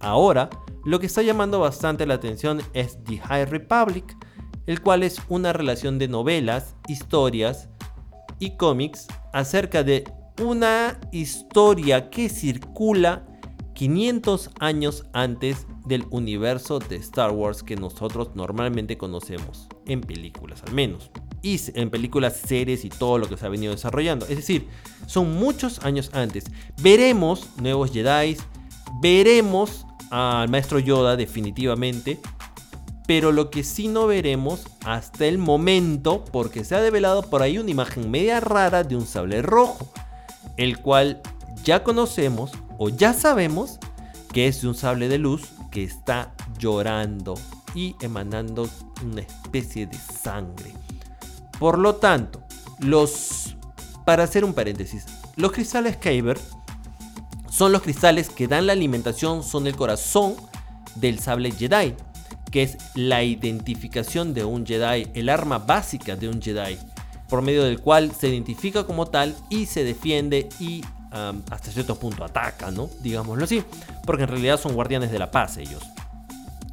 [0.00, 0.50] Ahora,
[0.84, 4.16] lo que está llamando bastante la atención es The High Republic,
[4.66, 7.68] el cual es una relación de novelas, historias
[8.38, 10.04] y cómics acerca de
[10.42, 13.26] una historia que circula
[13.74, 20.72] 500 años antes del universo de Star Wars que nosotros normalmente conocemos, en películas al
[20.72, 21.10] menos.
[21.42, 24.26] Y en películas, series y todo lo que se ha venido desarrollando.
[24.26, 24.66] Es decir,
[25.06, 26.44] son muchos años antes.
[26.80, 28.36] Veremos nuevos Jedi,
[29.02, 32.18] veremos al maestro Yoda definitivamente,
[33.06, 37.58] pero lo que sí no veremos hasta el momento, porque se ha develado por ahí
[37.58, 39.92] una imagen media rara de un sable rojo,
[40.56, 41.20] el cual
[41.64, 43.78] ya conocemos o ya sabemos
[44.32, 47.34] que es un sable de luz que está llorando
[47.74, 48.68] y emanando
[49.02, 50.72] una especie de sangre.
[51.58, 52.42] Por lo tanto,
[52.78, 53.56] los
[54.04, 55.06] para hacer un paréntesis,
[55.36, 56.38] los cristales Kyber
[57.50, 60.34] son los cristales que dan la alimentación, son el corazón
[60.96, 61.94] del sable Jedi
[62.54, 66.78] que es la identificación de un Jedi, el arma básica de un Jedi,
[67.28, 70.84] por medio del cual se identifica como tal y se defiende y
[71.50, 72.90] hasta cierto punto ataca, ¿no?
[73.00, 73.62] Digámoslo así,
[74.04, 75.82] porque en realidad son guardianes de la paz ellos.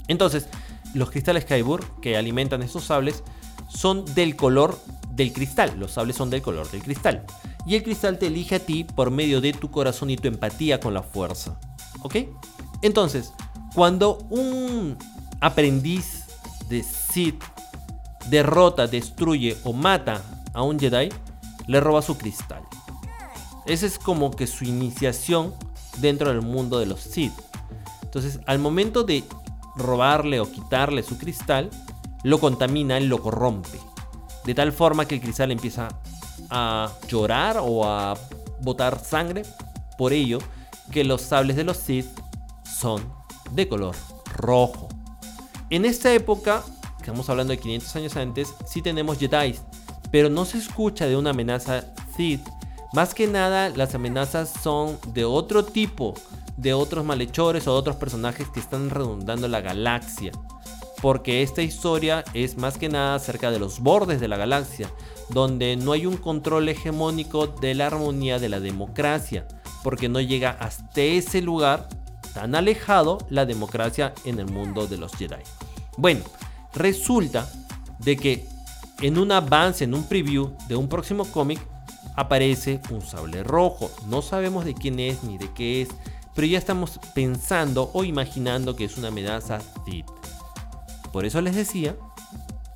[0.07, 0.47] Entonces,
[0.93, 3.23] los cristales Kaibur que alimentan esos sables
[3.69, 4.79] son del color
[5.11, 7.25] del cristal, los sables son del color del cristal.
[7.65, 10.79] Y el cristal te elige a ti por medio de tu corazón y tu empatía
[10.79, 11.59] con la fuerza.
[12.01, 12.15] ¿Ok?
[12.81, 13.31] Entonces,
[13.75, 14.97] cuando un
[15.39, 16.25] aprendiz
[16.67, 17.43] de Sith
[18.29, 20.21] derrota, destruye o mata
[20.53, 21.09] a un Jedi,
[21.67, 22.63] le roba su cristal.
[23.65, 25.53] Esa es como que su iniciación
[25.97, 27.33] dentro del mundo de los Sith.
[28.01, 29.23] Entonces, al momento de
[29.75, 31.69] robarle o quitarle su cristal,
[32.23, 33.79] lo contamina lo corrompe.
[34.45, 35.89] De tal forma que el cristal empieza
[36.49, 38.17] a llorar o a
[38.61, 39.43] botar sangre.
[39.97, 40.39] Por ello,
[40.91, 42.07] que los sables de los Sith
[42.63, 43.03] son
[43.51, 43.95] de color
[44.35, 44.89] rojo.
[45.69, 46.63] En esta época,
[46.99, 49.55] estamos hablando de 500 años antes, sí tenemos Jedi,
[50.11, 52.41] pero no se escucha de una amenaza Sith.
[52.93, 56.13] Más que nada, las amenazas son de otro tipo,
[56.57, 60.33] de otros malhechores o de otros personajes que están redundando la galaxia.
[61.01, 64.91] Porque esta historia es más que nada acerca de los bordes de la galaxia,
[65.29, 69.47] donde no hay un control hegemónico de la armonía de la democracia,
[69.83, 71.87] porque no llega hasta ese lugar
[72.33, 75.43] tan alejado la democracia en el mundo de los Jedi.
[75.97, 76.23] Bueno,
[76.73, 77.49] resulta
[77.99, 78.45] de que
[79.01, 81.59] en un avance, en un preview de un próximo cómic,
[82.15, 83.91] aparece un sable rojo.
[84.07, 85.89] No sabemos de quién es ni de qué es,
[86.35, 90.05] pero ya estamos pensando o imaginando que es una amenaza Sith.
[91.11, 91.95] Por eso les decía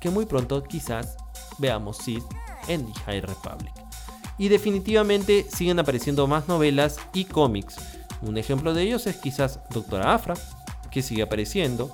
[0.00, 1.16] que muy pronto quizás
[1.58, 2.24] veamos Sith
[2.68, 3.72] en The High Republic.
[4.38, 7.76] Y definitivamente siguen apareciendo más novelas y cómics.
[8.20, 10.34] Un ejemplo de ellos es quizás Doctora Afra,
[10.90, 11.92] que sigue apareciendo,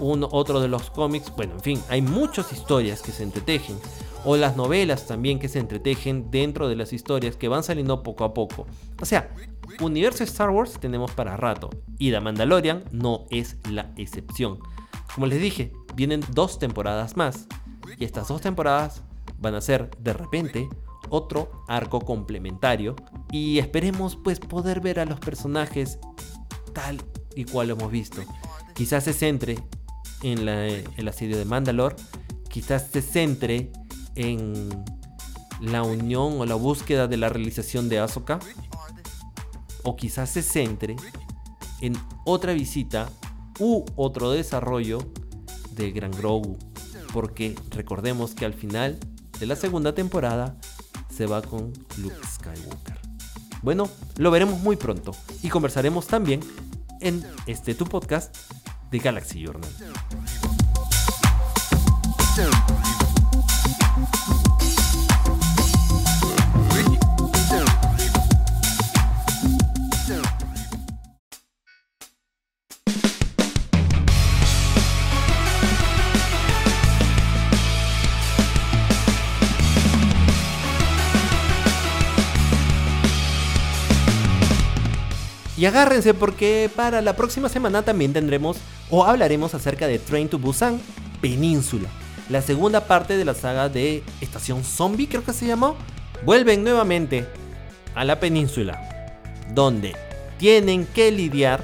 [0.00, 3.78] uno, otro de los cómics, bueno, en fin, hay muchas historias que se entretejen,
[4.24, 8.24] o las novelas también que se entretejen dentro de las historias que van saliendo poco
[8.24, 8.66] a poco.
[9.00, 9.34] O sea,
[9.80, 14.58] universo Star Wars tenemos para rato, y The Mandalorian no es la excepción.
[15.14, 17.46] Como les dije, vienen dos temporadas más,
[17.98, 19.02] y estas dos temporadas
[19.38, 20.68] van a ser de repente
[21.08, 22.94] otro arco complementario
[23.32, 25.98] y esperemos pues poder ver a los personajes
[26.72, 27.02] tal
[27.34, 28.22] y cual hemos visto.
[28.74, 29.58] Quizás se centre
[30.22, 31.96] en en serie de Mandalore,
[32.48, 33.72] quizás se centre
[34.14, 34.68] en
[35.60, 38.38] la unión o la búsqueda de la realización de Ahsoka,
[39.84, 40.96] o quizás se centre
[41.80, 43.08] en otra visita
[43.58, 44.98] u otro desarrollo
[45.72, 46.58] de Gran Grogu,
[47.12, 48.98] porque recordemos que al final
[49.38, 50.58] de la segunda temporada
[51.14, 52.98] se va con Luke Skywalker.
[53.62, 56.40] Bueno, lo veremos muy pronto y conversaremos también
[57.00, 58.36] en este tu podcast
[58.90, 59.70] de Galaxy Journal.
[85.60, 88.56] Y agárrense porque para la próxima semana también tendremos
[88.88, 90.80] o hablaremos acerca de Train to Busan
[91.20, 91.86] Península,
[92.30, 95.76] la segunda parte de la saga de Estación Zombie, creo que se llamó.
[96.24, 97.26] Vuelven nuevamente
[97.94, 98.80] a la península,
[99.52, 99.94] donde
[100.38, 101.62] tienen que lidiar,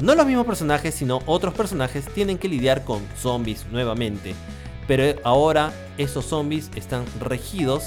[0.00, 4.36] no los mismos personajes, sino otros personajes tienen que lidiar con zombies nuevamente.
[4.86, 7.82] Pero ahora esos zombies están regidos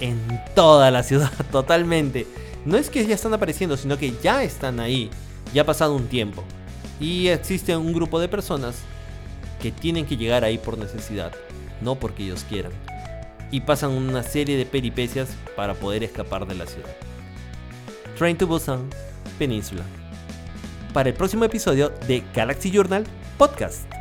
[0.00, 0.18] en
[0.54, 2.26] toda la ciudad, totalmente.
[2.64, 5.10] No es que ya están apareciendo, sino que ya están ahí.
[5.52, 6.44] Ya ha pasado un tiempo.
[7.00, 8.76] Y existe un grupo de personas
[9.60, 11.32] que tienen que llegar ahí por necesidad,
[11.80, 12.72] no porque ellos quieran.
[13.50, 16.94] Y pasan una serie de peripecias para poder escapar de la ciudad.
[18.16, 18.88] Train to Busan,
[19.38, 19.82] Península.
[20.92, 23.04] Para el próximo episodio de Galaxy Journal
[23.38, 23.91] Podcast.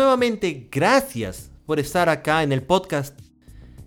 [0.00, 3.20] Nuevamente gracias por estar acá en el podcast.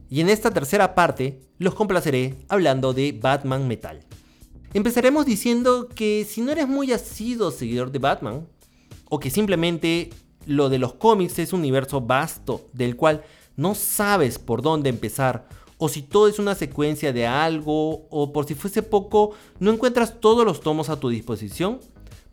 [0.09, 3.99] Y en esta tercera parte los complaceré hablando de Batman Metal.
[4.76, 8.47] Empezaremos diciendo que si no eres muy asido seguidor de Batman,
[9.09, 10.11] o que simplemente
[10.45, 13.24] lo de los cómics es un universo vasto del cual
[13.55, 15.47] no sabes por dónde empezar,
[15.80, 20.20] o si todo es una secuencia de algo, o por si fuese poco, no encuentras
[20.20, 21.80] todos los tomos a tu disposición,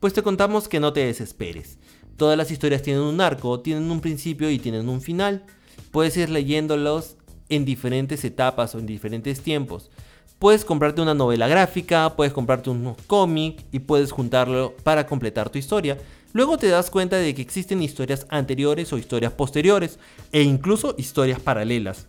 [0.01, 1.79] pues te contamos que no te desesperes.
[2.21, 5.43] Todas las historias tienen un arco, tienen un principio y tienen un final.
[5.91, 7.17] Puedes ir leyéndolos
[7.49, 9.91] en diferentes etapas o en diferentes tiempos.
[10.39, 15.57] Puedes comprarte una novela gráfica, puedes comprarte un cómic y puedes juntarlo para completar tu
[15.57, 15.97] historia.
[16.35, 19.99] Luego te das cuenta de que existen historias anteriores o historias posteriores
[20.31, 22.07] e incluso historias paralelas.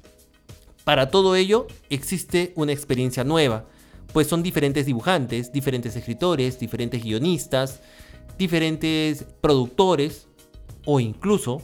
[0.84, 3.64] Para todo ello existe una experiencia nueva,
[4.12, 7.80] pues son diferentes dibujantes, diferentes escritores, diferentes guionistas,
[8.38, 10.28] diferentes productores
[10.86, 11.61] o incluso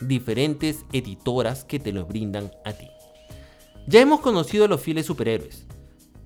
[0.00, 2.88] diferentes editoras que te lo brindan a ti.
[3.86, 5.66] Ya hemos conocido a los fieles superhéroes,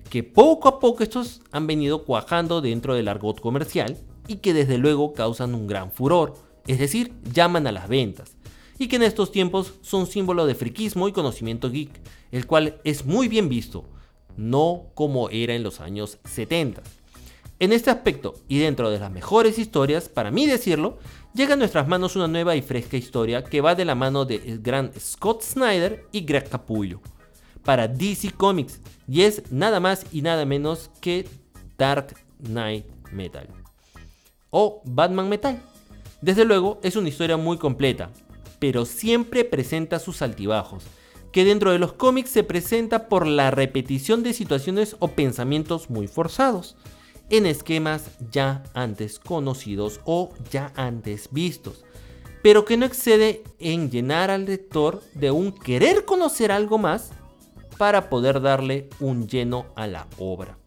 [0.09, 3.97] que poco a poco estos han venido cuajando dentro del argot comercial
[4.27, 6.35] y que desde luego causan un gran furor,
[6.67, 8.35] es decir, llaman a las ventas,
[8.77, 11.89] y que en estos tiempos son símbolo de friquismo y conocimiento geek,
[12.31, 13.85] el cual es muy bien visto,
[14.35, 16.83] no como era en los años 70.
[17.59, 20.99] En este aspecto, y dentro de las mejores historias, para mí decirlo,
[21.33, 24.59] llega a nuestras manos una nueva y fresca historia que va de la mano de
[24.61, 27.01] gran Scott Snyder y Greg Capullo
[27.63, 31.27] para DC Comics y es nada más y nada menos que
[31.79, 33.47] Dark Knight Metal
[34.51, 35.59] o Batman Metal.
[36.21, 38.11] Desde luego es una historia muy completa,
[38.59, 40.83] pero siempre presenta sus altibajos,
[41.31, 46.07] que dentro de los cómics se presenta por la repetición de situaciones o pensamientos muy
[46.07, 46.75] forzados
[47.29, 51.83] en esquemas ya antes conocidos o ya antes vistos,
[52.41, 57.11] pero que no excede en llenar al lector de un querer conocer algo más
[57.77, 60.57] para poder darle un lleno a la obra.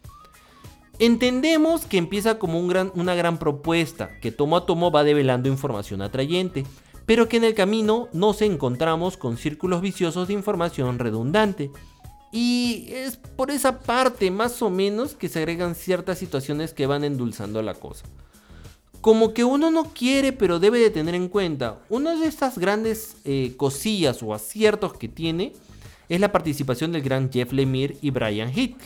[0.98, 6.66] Entendemos que empieza como una gran propuesta, que tomo a tomo va develando información atrayente,
[7.06, 11.70] pero que en el camino nos encontramos con círculos viciosos de información redundante,
[12.33, 17.05] y es por esa parte más o menos que se agregan ciertas situaciones que van
[17.05, 18.05] endulzando la cosa.
[19.01, 23.16] Como que uno no quiere pero debe de tener en cuenta, una de estas grandes
[23.24, 25.55] eh, cosillas o aciertos que tiene
[26.09, 28.76] es la participación del gran Jeff Lemire y Brian Hick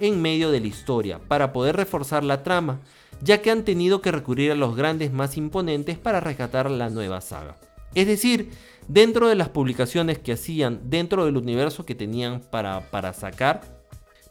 [0.00, 2.80] en medio de la historia para poder reforzar la trama,
[3.20, 7.20] ya que han tenido que recurrir a los grandes más imponentes para rescatar la nueva
[7.20, 7.56] saga.
[7.94, 8.50] Es decir,
[8.88, 13.60] dentro de las publicaciones que hacían, dentro del universo que tenían para, para sacar,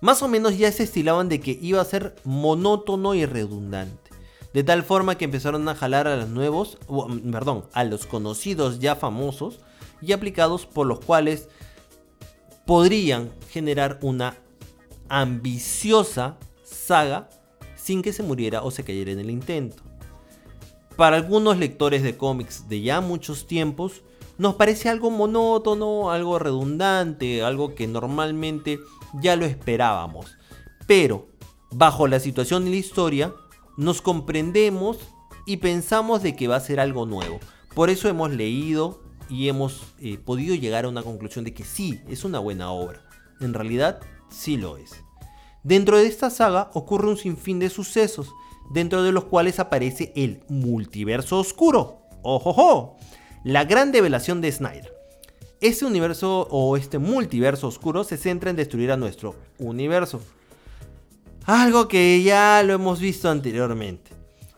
[0.02, 4.12] más o menos ya se estilaban de que iba a ser monótono y redundante.
[4.54, 6.78] De tal forma que empezaron a jalar a los nuevos,
[7.32, 9.60] perdón, a los conocidos ya famosos
[10.02, 11.50] y aplicados por los cuales
[12.66, 14.36] podrían generar una
[15.10, 17.30] ambiciosa saga
[17.76, 19.84] sin que se muriera o se cayera en el intento.
[20.96, 24.02] Para algunos lectores de cómics de ya muchos tiempos,
[24.38, 28.80] nos parece algo monótono, algo redundante, algo que normalmente
[29.22, 30.38] ya lo esperábamos.
[30.86, 31.28] Pero,
[31.72, 33.34] bajo la situación y la historia,
[33.78, 34.98] nos comprendemos
[35.46, 37.40] y pensamos de que va a ser algo nuevo.
[37.74, 42.02] Por eso hemos leído y hemos eh, podido llegar a una conclusión de que sí,
[42.08, 43.02] es una buena obra.
[43.40, 45.04] En realidad, sí lo es.
[45.64, 48.32] Dentro de esta saga ocurre un sinfín de sucesos,
[48.72, 52.02] dentro de los cuales aparece el multiverso oscuro.
[52.24, 52.97] ¡Ojojo!
[53.48, 54.94] La gran develación de Snyder.
[55.62, 60.20] Este universo o este multiverso oscuro se centra en destruir a nuestro universo.
[61.46, 64.12] Algo que ya lo hemos visto anteriormente.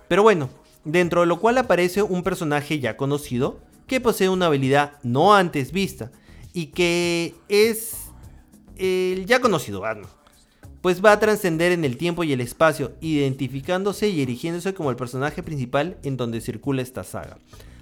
[0.08, 0.50] Pero bueno,
[0.86, 5.72] dentro de lo cual aparece un personaje ya conocido que posee una habilidad no antes
[5.72, 6.12] vista
[6.52, 7.96] y que es
[8.76, 10.10] el ya conocido Batman.
[10.82, 14.96] pues va a trascender en el tiempo y el espacio, identificándose y erigiéndose como el
[14.96, 17.38] personaje principal en donde circula esta saga.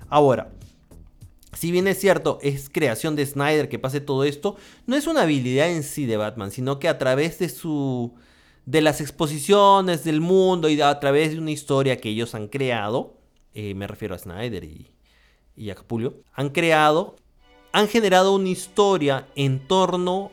[0.10, 0.52] Ahora,
[1.54, 5.22] si bien es cierto, es creación de Snyder que pase todo esto, no es una
[5.22, 8.14] habilidad en sí de Batman, sino que a través de su
[8.66, 13.16] de las exposiciones del mundo y a través de una historia que ellos han creado,
[13.54, 14.92] eh, me refiero a Snyder y,
[15.56, 17.16] y a Capullo, han creado,
[17.72, 20.32] han generado una historia en torno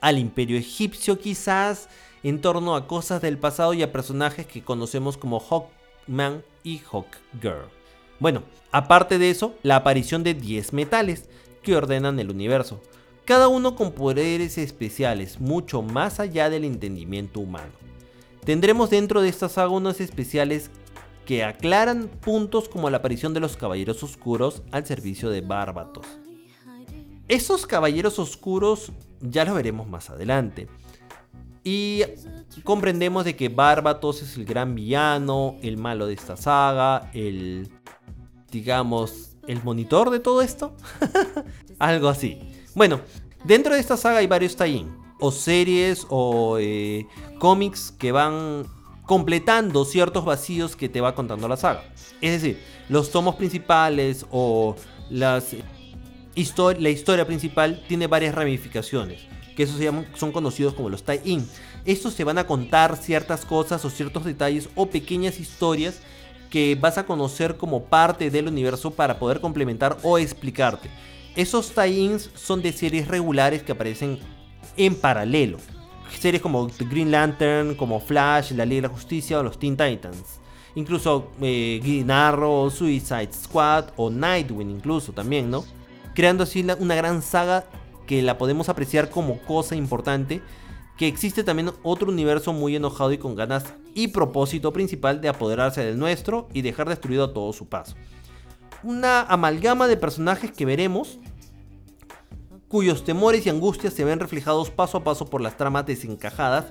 [0.00, 1.90] al imperio egipcio quizás,
[2.22, 7.75] en torno a cosas del pasado y a personajes que conocemos como Hawkman y Hawkgirl.
[8.18, 8.42] Bueno,
[8.72, 11.26] aparte de eso, la aparición de 10 metales
[11.62, 12.80] que ordenan el universo,
[13.24, 17.72] cada uno con poderes especiales mucho más allá del entendimiento humano.
[18.44, 20.70] Tendremos dentro de estas saga unos especiales
[21.26, 26.06] que aclaran puntos como la aparición de los Caballeros Oscuros al servicio de Bárbatos.
[27.26, 30.68] Esos Caballeros Oscuros ya lo veremos más adelante.
[31.64, 32.04] Y
[32.62, 37.68] comprendemos de que Bárbatos es el gran villano, el malo de esta saga, el,
[38.56, 40.74] digamos, el monitor de todo esto.
[41.78, 42.40] Algo así.
[42.74, 43.00] Bueno,
[43.44, 44.86] dentro de esta saga hay varios tie
[45.20, 47.06] o series o eh,
[47.38, 48.66] cómics que van
[49.04, 51.84] completando ciertos vacíos que te va contando la saga.
[52.22, 54.74] Es decir, los tomos principales o
[55.10, 55.54] las
[56.78, 59.22] la historia principal tiene varias ramificaciones,
[59.54, 61.46] que se son conocidos como los tie-in.
[61.86, 66.00] Estos te van a contar ciertas cosas o ciertos detalles o pequeñas historias
[66.50, 70.90] que vas a conocer como parte del universo para poder complementar o explicarte.
[71.34, 74.18] Esos tie-ins son de series regulares que aparecen
[74.76, 75.58] en paralelo.
[76.18, 80.40] Series como Green Lantern, como Flash, La Liga de la Justicia o los Teen Titans.
[80.74, 85.64] Incluso eh, Green Arrow, Suicide Squad o Nightwing incluso también, ¿no?
[86.14, 87.64] Creando así una gran saga
[88.06, 90.40] que la podemos apreciar como cosa importante.
[90.96, 95.84] Que existe también otro universo muy enojado y con ganas y propósito principal de apoderarse
[95.84, 97.96] del nuestro y dejar destruido a todo su paso.
[98.82, 101.18] Una amalgama de personajes que veremos,
[102.68, 106.66] cuyos temores y angustias se ven reflejados paso a paso por las tramas desencajadas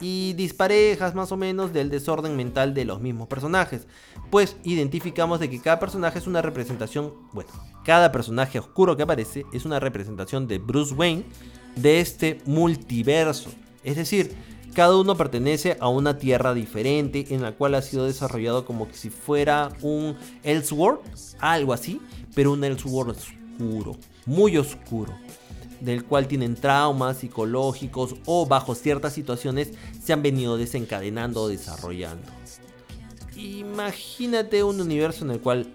[0.00, 3.86] y disparejas más o menos del desorden mental de los mismos personajes,
[4.30, 7.50] pues identificamos de que cada personaje es una representación, bueno,
[7.84, 11.24] cada personaje oscuro que aparece es una representación de Bruce Wayne
[11.76, 13.50] de este multiverso,
[13.84, 14.34] es decir,
[14.74, 19.10] cada uno pertenece a una tierra diferente en la cual ha sido desarrollado como si
[19.10, 21.00] fuera un Elseworld,
[21.40, 22.00] algo así,
[22.34, 25.12] pero un Elseworld oscuro, muy oscuro,
[25.80, 32.26] del cual tienen traumas psicológicos o bajo ciertas situaciones se han venido desencadenando o desarrollando.
[33.36, 35.66] Imagínate un universo en el cual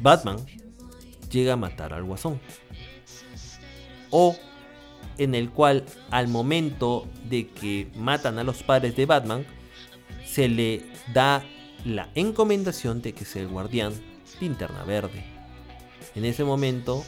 [0.00, 0.38] Batman
[1.30, 2.40] llega a matar al guasón.
[4.10, 4.34] O
[5.20, 9.44] en el cual al momento de que matan a los padres de Batman,
[10.26, 11.44] se le da
[11.84, 13.92] la encomendación de que sea el guardián
[14.40, 15.22] linterna verde.
[16.14, 17.04] En ese momento,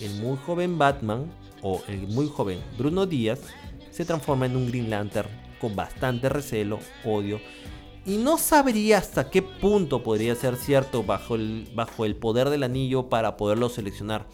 [0.00, 1.32] el muy joven Batman
[1.62, 3.40] o el muy joven Bruno Díaz
[3.90, 5.30] se transforma en un Green Lantern
[5.60, 7.40] con bastante recelo, odio
[8.04, 12.64] y no sabría hasta qué punto podría ser cierto bajo el, bajo el poder del
[12.64, 14.26] anillo para poderlo seleccionar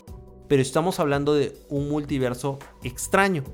[0.51, 3.44] pero estamos hablando de un multiverso extraño,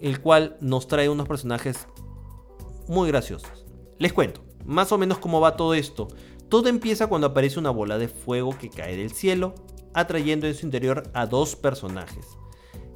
[0.00, 1.86] el cual nos trae unos personajes
[2.88, 3.64] muy graciosos.
[4.00, 6.08] Les cuento, más o menos cómo va todo esto.
[6.48, 9.54] Todo empieza cuando aparece una bola de fuego que cae del cielo,
[9.94, 12.26] atrayendo en su interior a dos personajes.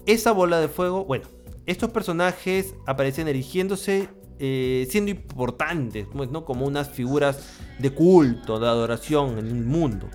[0.06, 1.28] Esa bola de fuego, bueno,
[1.66, 4.08] estos personajes aparecen erigiéndose,
[4.40, 6.44] eh, siendo importantes, pues, ¿no?
[6.44, 10.08] como unas figuras de culto, de adoración en el mundo,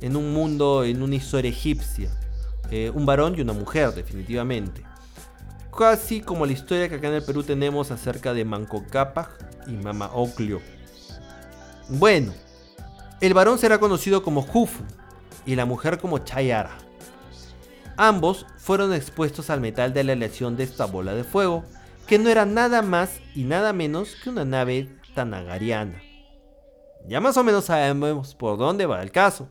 [0.00, 2.10] en un mundo, en una historia egipcia.
[2.76, 4.82] Eh, un varón y una mujer, definitivamente.
[5.78, 9.30] Casi como la historia que acá en el Perú tenemos acerca de Manco Cápac
[9.68, 10.60] y Mama Oclio.
[11.88, 12.32] Bueno,
[13.20, 14.82] el varón será conocido como Jufu
[15.46, 16.76] y la mujer como Chayara.
[17.96, 21.62] Ambos fueron expuestos al metal de la aleación de esta bola de fuego,
[22.08, 26.02] que no era nada más y nada menos que una nave tanagariana.
[27.06, 29.48] Ya más o menos sabemos por dónde va el caso.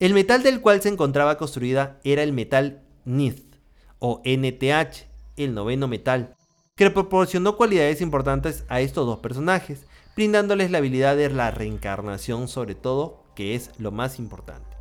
[0.00, 3.60] El metal del cual se encontraba construida era el metal NITH
[4.00, 6.34] o NTH, el noveno metal,
[6.74, 9.86] que proporcionó cualidades importantes a estos dos personajes,
[10.16, 14.76] brindándoles la habilidad de la reencarnación sobre todo, que es lo más importante.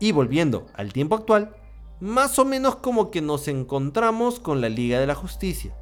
[0.00, 1.54] Y volviendo al tiempo actual,
[2.00, 5.72] más o menos como que nos encontramos con la Liga de la Justicia.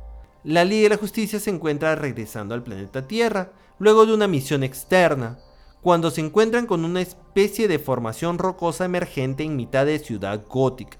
[0.44, 4.62] La Liga de la Justicia se encuentra regresando al planeta Tierra, luego de una misión
[4.62, 5.38] externa,
[5.84, 10.96] cuando se encuentran con una especie de formación rocosa emergente en mitad de ciudad gótica.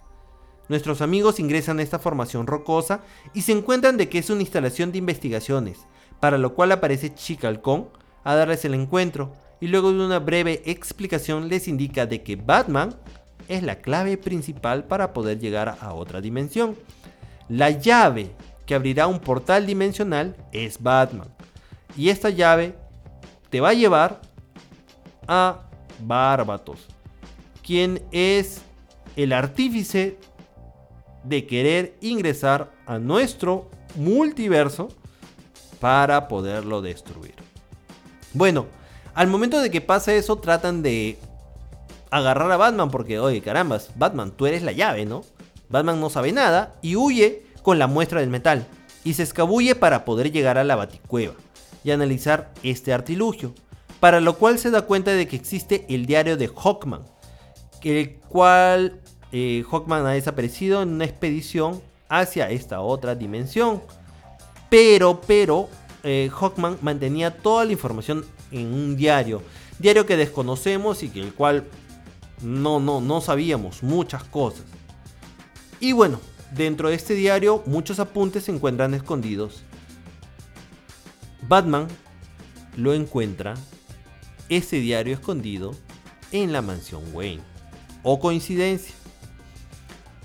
[0.68, 3.00] Nuestros amigos ingresan a esta formación rocosa
[3.32, 5.78] y se encuentran de que es una instalación de investigaciones,
[6.20, 7.88] para lo cual aparece Chica Halcón
[8.24, 12.94] a darles el encuentro y luego de una breve explicación les indica de que Batman
[13.48, 16.76] es la clave principal para poder llegar a otra dimensión.
[17.48, 18.32] La llave
[18.66, 21.28] que abrirá un portal dimensional es Batman.
[21.96, 22.74] Y esta llave
[23.48, 24.33] te va a llevar
[25.26, 25.62] a
[26.00, 26.86] Barbatos,
[27.62, 28.62] quien es
[29.16, 30.18] el artífice
[31.22, 34.88] de querer ingresar a nuestro multiverso
[35.80, 37.34] para poderlo destruir.
[38.32, 38.66] Bueno,
[39.14, 41.18] al momento de que pasa eso, tratan de
[42.10, 45.22] agarrar a Batman porque, oye, carambas, Batman, tú eres la llave, ¿no?
[45.68, 48.66] Batman no sabe nada y huye con la muestra del metal
[49.04, 51.34] y se escabulle para poder llegar a la baticueva
[51.82, 53.54] y analizar este artilugio,
[54.04, 57.06] para lo cual se da cuenta de que existe el diario de Hawkman,
[57.82, 59.00] el cual
[59.32, 61.80] eh, Hawkman ha desaparecido en una expedición
[62.10, 63.82] hacia esta otra dimensión.
[64.68, 65.70] Pero, pero,
[66.02, 69.40] eh, Hawkman mantenía toda la información en un diario,
[69.78, 71.64] diario que desconocemos y que el cual
[72.42, 74.66] no, no, no sabíamos muchas cosas.
[75.80, 76.20] Y bueno,
[76.54, 79.62] dentro de este diario muchos apuntes se encuentran escondidos.
[81.48, 81.88] Batman
[82.76, 83.54] lo encuentra,
[84.48, 85.74] ese diario escondido,
[86.32, 87.42] en la mansión Wayne.
[88.02, 88.94] ¿O coincidencia?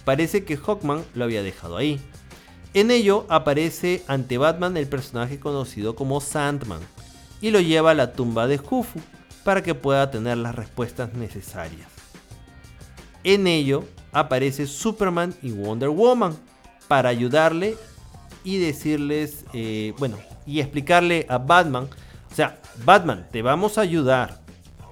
[0.05, 1.99] Parece que Hawkman lo había dejado ahí.
[2.73, 6.81] En ello aparece ante Batman el personaje conocido como Sandman,
[7.41, 8.99] y lo lleva a la tumba de Hufu
[9.43, 11.87] para que pueda tener las respuestas necesarias.
[13.23, 16.37] En ello aparece Superman y Wonder Woman
[16.87, 17.77] para ayudarle
[18.43, 21.89] y decirles, eh, bueno, y explicarle a Batman,
[22.31, 24.39] o sea, Batman, te vamos a ayudar.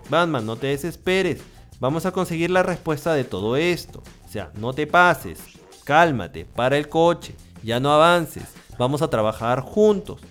[0.10, 1.42] Batman, no te desesperes.
[1.80, 4.02] Vamos a conseguir la respuesta de todo esto.
[4.26, 5.40] O sea, no te pases.
[5.84, 7.36] Cálmate, para el coche.
[7.64, 8.44] Ya no avances.
[8.78, 10.22] Vamos a trabajar juntos.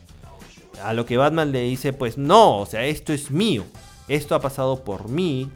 [0.82, 3.64] A lo que Batman le dice, pues no, o sea, esto es mío.
[4.08, 5.50] Esto ha pasado por mí.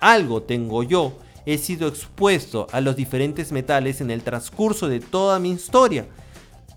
[0.00, 1.12] Algo tengo yo.
[1.46, 6.06] He sido expuesto a los diferentes metales en el transcurso de toda mi historia.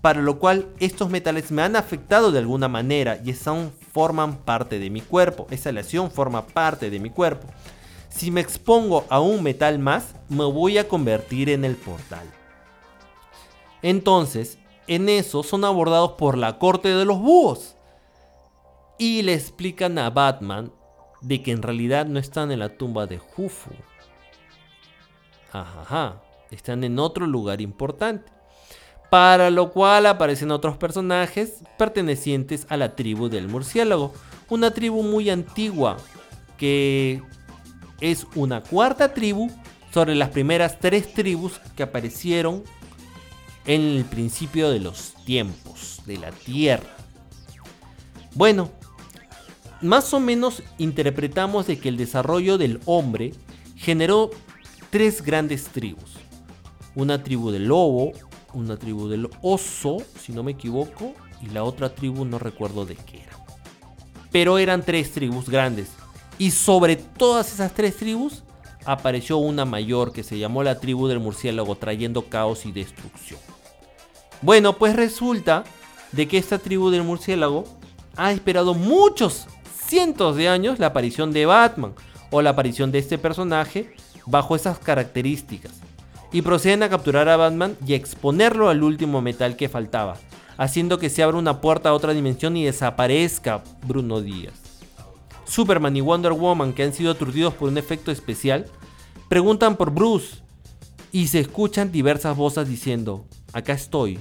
[0.00, 4.80] Para lo cual estos metales me han afectado de alguna manera y son, forman parte
[4.80, 5.46] de mi cuerpo.
[5.50, 7.46] Esa lesión forma parte de mi cuerpo.
[8.08, 12.28] Si me expongo a un metal más, me voy a convertir en el portal.
[13.82, 17.76] Entonces, en eso son abordados por la corte de los búhos
[18.98, 20.72] y le explican a Batman
[21.20, 23.70] de que en realidad no están en la tumba de Hufu.
[25.52, 26.20] Ajá,
[26.50, 28.33] están en otro lugar importante.
[29.10, 34.12] Para lo cual aparecen otros personajes pertenecientes a la tribu del murciélago.
[34.48, 35.96] Una tribu muy antigua
[36.58, 37.22] que
[38.00, 39.50] es una cuarta tribu
[39.92, 42.64] sobre las primeras tres tribus que aparecieron
[43.66, 46.88] en el principio de los tiempos de la Tierra.
[48.34, 48.70] Bueno,
[49.80, 53.32] más o menos interpretamos de que el desarrollo del hombre
[53.76, 54.30] generó
[54.90, 56.14] tres grandes tribus.
[56.94, 58.12] Una tribu del lobo,
[58.54, 62.96] una tribu del oso, si no me equivoco, y la otra tribu no recuerdo de
[62.96, 63.32] qué era.
[64.32, 65.90] Pero eran tres tribus grandes.
[66.38, 68.42] Y sobre todas esas tres tribus
[68.84, 73.40] apareció una mayor que se llamó la tribu del murciélago trayendo caos y destrucción.
[74.42, 75.64] Bueno, pues resulta
[76.12, 77.64] de que esta tribu del murciélago
[78.16, 79.46] ha esperado muchos
[79.86, 81.94] cientos de años la aparición de Batman
[82.30, 83.94] o la aparición de este personaje
[84.26, 85.72] bajo esas características.
[86.34, 90.16] Y proceden a capturar a Batman y exponerlo al último metal que faltaba,
[90.56, 94.54] haciendo que se abra una puerta a otra dimensión y desaparezca Bruno Díaz.
[95.44, 98.66] Superman y Wonder Woman, que han sido aturdidos por un efecto especial,
[99.28, 100.38] preguntan por Bruce
[101.12, 104.18] y se escuchan diversas voces diciendo, acá estoy,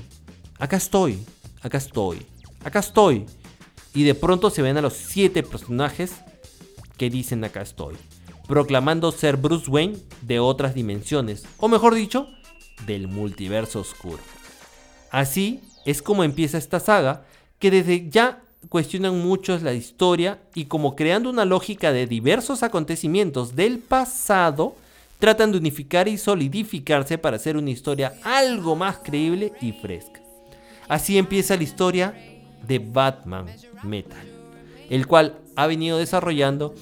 [0.59, 1.17] acá estoy,
[1.63, 2.27] acá estoy,
[2.63, 3.25] acá estoy
[3.95, 6.13] y de pronto se ven a los siete personajes
[6.95, 7.95] que dicen acá estoy,
[8.47, 12.27] proclamando ser Bruce Wayne de otras dimensiones, o mejor dicho,
[12.85, 14.19] del multiverso oscuro.
[15.11, 17.25] Así es como empieza esta saga,
[17.59, 23.55] que desde ya cuestionan muchos la historia y como creando una lógica de diversos acontecimientos
[23.55, 24.75] del pasado,
[25.19, 30.21] tratan de unificar y solidificarse para hacer una historia algo más creíble y fresca.
[30.87, 32.13] Así empieza la historia
[32.67, 33.45] de Batman
[33.83, 34.27] Metal,
[34.89, 36.73] el cual ha venido desarrollando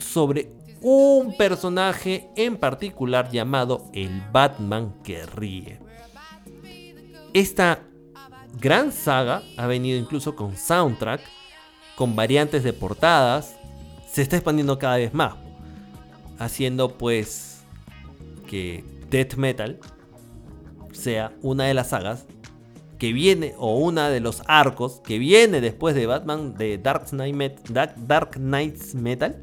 [0.00, 5.78] sobre un personaje en particular llamado el Batman que ríe.
[7.32, 7.80] Esta
[8.58, 11.20] gran saga ha venido incluso con soundtrack,
[11.96, 13.56] con variantes de portadas,
[14.10, 15.34] se está expandiendo cada vez más,
[16.38, 17.62] haciendo pues
[18.48, 19.78] que Death Metal
[20.92, 22.26] sea una de las sagas
[22.98, 27.60] que viene, o una de los arcos que viene después de Batman de Dark, Knight
[27.70, 29.40] Dark Knights Metal,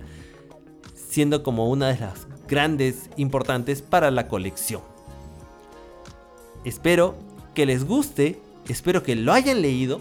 [1.18, 4.84] siendo como una de las grandes importantes para la colección.
[6.64, 7.16] Espero
[7.56, 10.00] que les guste, espero que lo hayan leído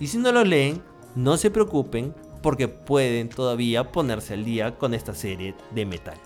[0.00, 0.82] y si no lo leen,
[1.14, 6.18] no se preocupen porque pueden todavía ponerse al día con esta serie de metal.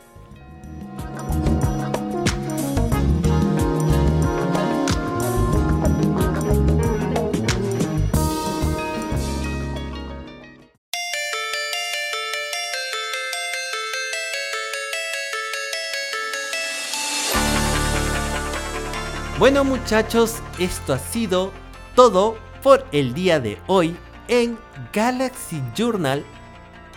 [19.45, 21.53] Bueno muchachos, esto ha sido
[21.95, 23.95] todo por el día de hoy
[24.27, 24.57] en
[24.91, 26.25] Galaxy Journal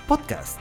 [0.07, 0.57] Podcast.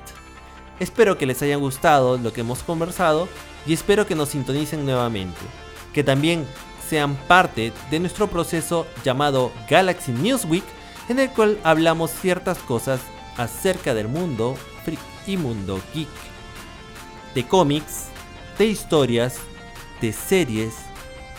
[0.80, 3.28] Espero que les haya gustado lo que hemos conversado
[3.66, 5.38] y espero que nos sintonicen nuevamente.
[5.94, 6.44] Que también
[6.88, 10.64] sean parte de nuestro proceso llamado Galaxy News Week,
[11.08, 12.98] en el cual hablamos ciertas cosas
[13.36, 16.08] acerca del mundo freak y mundo geek.
[17.32, 18.06] De cómics,
[18.58, 19.36] de historias,
[20.00, 20.74] de series,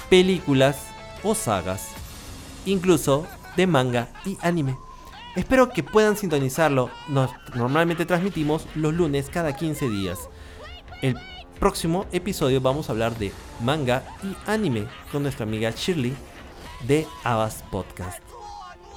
[0.10, 0.78] películas
[1.24, 1.90] o sagas,
[2.66, 4.78] incluso de manga y anime.
[5.36, 6.90] Espero que puedan sintonizarlo.
[7.08, 10.30] Nos normalmente transmitimos los lunes cada 15 días.
[11.02, 11.18] El
[11.60, 13.32] próximo episodio vamos a hablar de
[13.62, 16.16] manga y anime con nuestra amiga Shirley
[16.88, 18.20] de Abbas Podcast.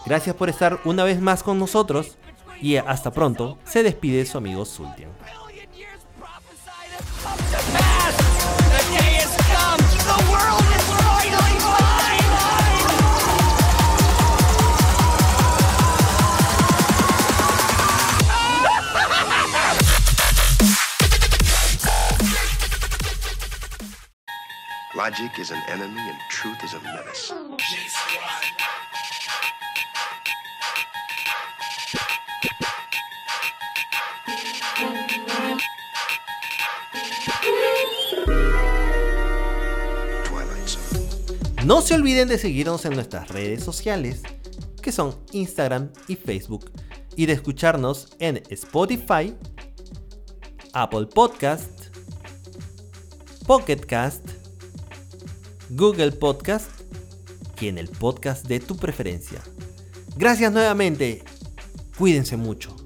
[0.07, 2.17] Gracias por estar una vez más con nosotros
[2.61, 3.59] y hasta pronto.
[3.65, 5.11] Se despide su amigo Sultian.
[25.03, 27.33] Logic is an enemy and truth is a menace.
[41.65, 44.21] No se olviden de seguirnos en nuestras redes sociales,
[44.83, 46.71] que son Instagram y Facebook,
[47.17, 49.35] y de escucharnos en Spotify,
[50.75, 51.87] Apple Podcast,
[53.47, 54.40] Pocket Cast,
[55.71, 56.69] Google Podcast
[57.61, 59.41] y en el podcast de tu preferencia.
[60.17, 61.23] Gracias nuevamente.
[61.97, 62.80] Cuídense mucho.